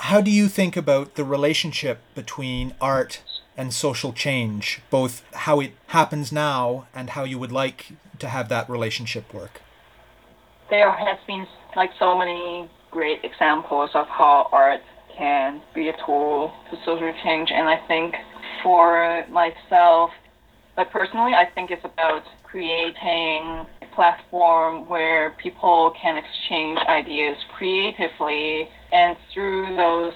How 0.00 0.20
do 0.20 0.30
you 0.30 0.48
think 0.48 0.76
about 0.76 1.14
the 1.14 1.24
relationship 1.24 2.00
between 2.14 2.74
art 2.80 3.22
and 3.56 3.72
social 3.72 4.12
change, 4.12 4.80
both 4.90 5.24
how 5.34 5.60
it 5.60 5.72
happens 5.88 6.30
now 6.30 6.86
and 6.94 7.10
how 7.10 7.24
you 7.24 7.38
would 7.38 7.52
like 7.52 7.92
to 8.18 8.28
have 8.28 8.48
that 8.50 8.68
relationship 8.68 9.32
work? 9.32 9.62
There 10.68 10.90
has 10.90 11.18
been 11.26 11.46
like 11.74 11.90
so 11.98 12.16
many 12.16 12.68
great 12.90 13.24
examples 13.24 13.90
of 13.94 14.06
how 14.08 14.48
art 14.52 14.82
can 15.16 15.62
be 15.74 15.88
a 15.88 15.96
tool 16.04 16.52
for 16.68 16.76
social 16.84 17.12
change, 17.24 17.50
and 17.50 17.68
I 17.68 17.78
think 17.88 18.14
for 18.62 19.24
myself, 19.30 20.10
but 20.74 20.90
personally, 20.90 21.32
I 21.32 21.46
think 21.54 21.70
it's 21.70 21.84
about 21.84 22.24
creating 22.42 23.66
platform 23.96 24.88
where 24.88 25.30
people 25.42 25.92
can 26.00 26.16
exchange 26.16 26.78
ideas 26.86 27.36
creatively 27.56 28.68
and 28.92 29.16
through 29.34 29.74
those 29.74 30.12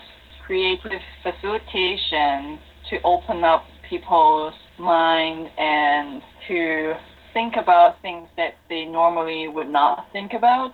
creative 0.46 1.00
facilitation 1.22 2.58
to 2.90 3.00
open 3.02 3.42
up 3.42 3.64
people's 3.88 4.54
mind 4.78 5.48
and 5.58 6.22
to 6.46 6.94
think 7.32 7.54
about 7.56 8.00
things 8.02 8.28
that 8.36 8.54
they 8.68 8.84
normally 8.84 9.48
would 9.48 9.68
not 9.68 10.06
think 10.12 10.32
about. 10.32 10.72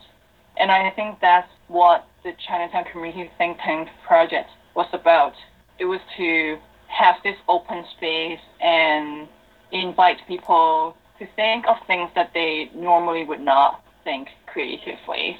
And 0.58 0.70
I 0.70 0.90
think 0.90 1.18
that's 1.20 1.48
what 1.68 2.06
the 2.24 2.32
Chinatown 2.46 2.84
Community 2.90 3.30
Think 3.38 3.58
Tank 3.64 3.88
project 4.06 4.50
was 4.74 4.88
about. 4.92 5.34
It 5.78 5.84
was 5.84 6.00
to 6.16 6.58
have 6.88 7.16
this 7.22 7.36
open 7.48 7.84
space 7.96 8.40
and 8.60 9.28
invite 9.72 10.18
people 10.26 10.96
to 11.18 11.26
think 11.36 11.66
of 11.66 11.76
things 11.86 12.10
that 12.14 12.32
they 12.34 12.70
normally 12.74 13.24
would 13.24 13.40
not 13.40 13.82
think 14.04 14.28
creatively. 14.46 15.36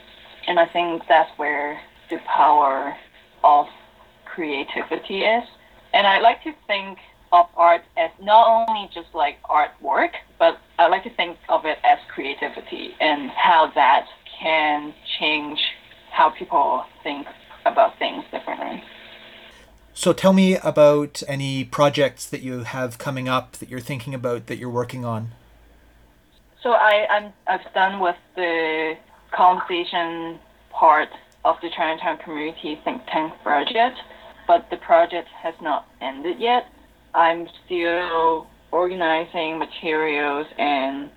And 0.47 0.59
I 0.59 0.67
think 0.67 1.03
that's 1.09 1.31
where 1.39 1.81
the 2.11 2.19
power 2.27 2.97
of 3.43 3.67
creativity 4.25 5.23
is. 5.23 5.45
And 5.93 6.07
I 6.07 6.21
like 6.21 6.43
to 6.45 6.53
think 6.67 6.99
of 7.33 7.47
art 7.57 7.83
as 7.97 8.11
not 8.21 8.69
only 8.69 8.89
just 8.95 9.09
like 9.15 9.43
artwork, 9.45 10.11
but 10.39 10.59
I 10.79 10.89
like 10.89 11.05
to 11.05 11.11
think 11.11 11.39
of 11.49 11.65
it 11.65 11.79
as 11.85 11.99
creativity 12.15 12.95
and 13.01 13.31
how 13.31 13.73
that 13.75 14.07
can 14.41 14.95
change 15.19 15.59
how 16.11 16.31
people 16.31 16.85
think 17.03 17.27
about 17.65 17.99
things 17.99 18.25
differently. 18.31 18.83
So 19.95 20.12
tell 20.12 20.33
me 20.33 20.57
about 20.57 21.23
any 21.27 21.65
projects 21.65 22.27
that 22.27 22.43
you 22.43 22.65
have 22.65 22.99
coming 22.99 23.29
up 23.29 23.53
that 23.53 23.71
you're 23.71 23.81
thinking 23.81 24.15
about 24.15 24.47
that 24.47 24.59
you're 24.59 24.71
working 24.71 25.05
on. 25.05 25.33
So 26.66 26.72
I, 26.72 27.07
I'm 27.09 27.33
I've 27.46 27.72
done 27.74 28.00
with 28.00 28.16
the 28.35 28.94
conversation 29.33 30.40
part 30.72 31.09
of 31.44 31.55
the 31.62 31.68
Chinatown 31.76 32.18
Community 32.18 32.81
Think 32.83 33.02
Tank 33.07 33.35
project, 33.44 33.96
but 34.48 34.66
the 34.68 34.76
project 34.79 35.29
has 35.44 35.55
not 35.62 35.87
ended 36.00 36.40
yet. 36.40 36.64
I'm 37.14 37.46
still 37.64 38.48
organizing 38.72 39.61
materials 39.61 40.48
and 40.59 41.09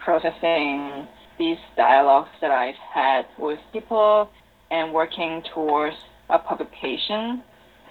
processing 0.00 1.06
these 1.38 1.58
dialogues 1.76 2.30
that 2.40 2.50
I've 2.50 2.74
had 2.92 3.26
with 3.38 3.60
people 3.72 4.28
and 4.72 4.92
working 4.92 5.40
towards 5.54 5.94
a 6.30 6.38
publication. 6.40 7.44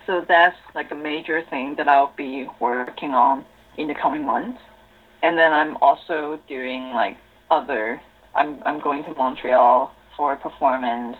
So 0.05 0.25
that's 0.27 0.57
like 0.75 0.91
a 0.91 0.95
major 0.95 1.43
thing 1.49 1.75
that 1.77 1.87
I'll 1.87 2.13
be 2.17 2.49
working 2.59 3.11
on 3.11 3.45
in 3.77 3.87
the 3.87 3.95
coming 3.95 4.25
months. 4.25 4.59
And 5.25 5.35
then 5.35 5.51
I'm 5.51 5.75
also 5.77 6.39
doing 6.47 6.91
like 6.93 7.17
other 7.49 7.99
I'm 8.35 8.61
I'm 8.63 8.79
going 8.79 9.03
to 9.05 9.13
Montreal 9.15 9.91
for 10.15 10.33
a 10.33 10.37
performance. 10.37 11.17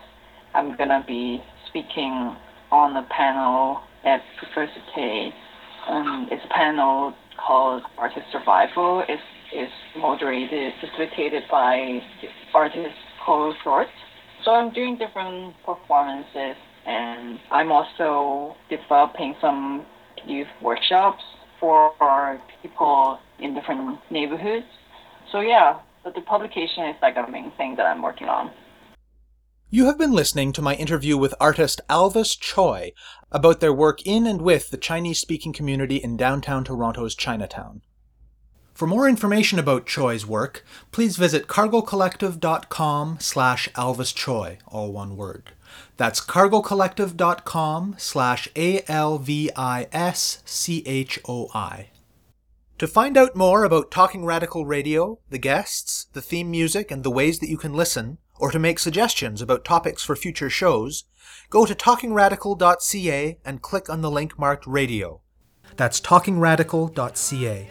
I'm 0.54 0.76
gonna 0.76 1.02
be 1.04 1.42
speaking 1.68 2.36
on 2.70 2.96
a 2.96 3.04
panel 3.10 3.80
at 4.04 4.20
Université. 4.40 5.32
Um, 5.88 6.28
it's 6.30 6.44
a 6.44 6.54
panel 6.54 7.14
called 7.44 7.82
Artist 7.98 8.26
Survival. 8.30 9.02
It's, 9.08 9.22
it's 9.52 9.72
moderated, 9.98 10.74
facilitated 10.80 11.42
by 11.50 11.98
artist 12.54 12.94
Paul 13.24 13.56
Short. 13.64 13.88
So 14.44 14.52
I'm 14.52 14.72
doing 14.72 14.98
different 14.98 15.54
performances 15.64 16.56
and 16.86 17.40
I'm 17.50 17.72
also 17.72 18.54
developing 18.70 19.34
some 19.40 19.84
youth 20.26 20.46
workshops 20.62 21.22
for 21.60 21.92
people 22.62 23.18
in 23.38 23.54
different 23.54 23.98
neighborhoods. 24.10 24.66
So 25.32 25.40
yeah, 25.40 25.78
but 26.04 26.14
the 26.14 26.20
publication 26.22 26.84
is 26.84 26.96
like 27.02 27.16
a 27.16 27.30
main 27.30 27.50
thing 27.52 27.76
that 27.76 27.86
I'm 27.86 28.02
working 28.02 28.28
on. 28.28 28.50
You 29.68 29.86
have 29.86 29.98
been 29.98 30.12
listening 30.12 30.52
to 30.52 30.62
my 30.62 30.74
interview 30.76 31.16
with 31.16 31.34
artist 31.40 31.80
Alvis 31.90 32.38
Choi 32.38 32.92
about 33.32 33.58
their 33.58 33.72
work 33.72 34.06
in 34.06 34.26
and 34.26 34.40
with 34.40 34.70
the 34.70 34.76
Chinese 34.76 35.18
speaking 35.18 35.52
community 35.52 35.96
in 35.96 36.16
downtown 36.16 36.62
Toronto's 36.62 37.16
Chinatown. 37.16 37.82
For 38.74 38.86
more 38.86 39.08
information 39.08 39.58
about 39.58 39.86
Choi's 39.86 40.24
work, 40.24 40.64
please 40.92 41.16
visit 41.16 41.48
cargocollective.com 41.48 43.16
slash 43.20 43.68
Alvis 43.70 44.14
Choi, 44.14 44.58
all 44.68 44.92
one 44.92 45.16
word. 45.16 45.52
That's 45.96 46.20
cargocollective.com 46.20 47.94
slash 47.98 48.48
A-L-V-I-S-C-H-O-I. 48.56 49.50
To 52.78 52.86
find 52.86 53.16
out 53.16 53.34
more 53.34 53.64
about 53.64 53.90
Talking 53.90 54.26
Radical 54.26 54.66
Radio, 54.66 55.18
the 55.30 55.38
guests, 55.38 56.08
the 56.12 56.20
theme 56.20 56.50
music, 56.50 56.90
and 56.90 57.02
the 57.02 57.10
ways 57.10 57.38
that 57.38 57.48
you 57.48 57.56
can 57.56 57.72
listen, 57.72 58.18
or 58.38 58.50
to 58.50 58.58
make 58.58 58.78
suggestions 58.78 59.40
about 59.40 59.64
topics 59.64 60.02
for 60.02 60.14
future 60.14 60.50
shows, 60.50 61.04
go 61.48 61.64
to 61.64 61.74
talkingradical.ca 61.74 63.38
and 63.44 63.62
click 63.62 63.88
on 63.88 64.02
the 64.02 64.10
link 64.10 64.38
marked 64.38 64.66
radio. 64.66 65.22
That's 65.76 66.00
talkingradical.ca. 66.02 67.70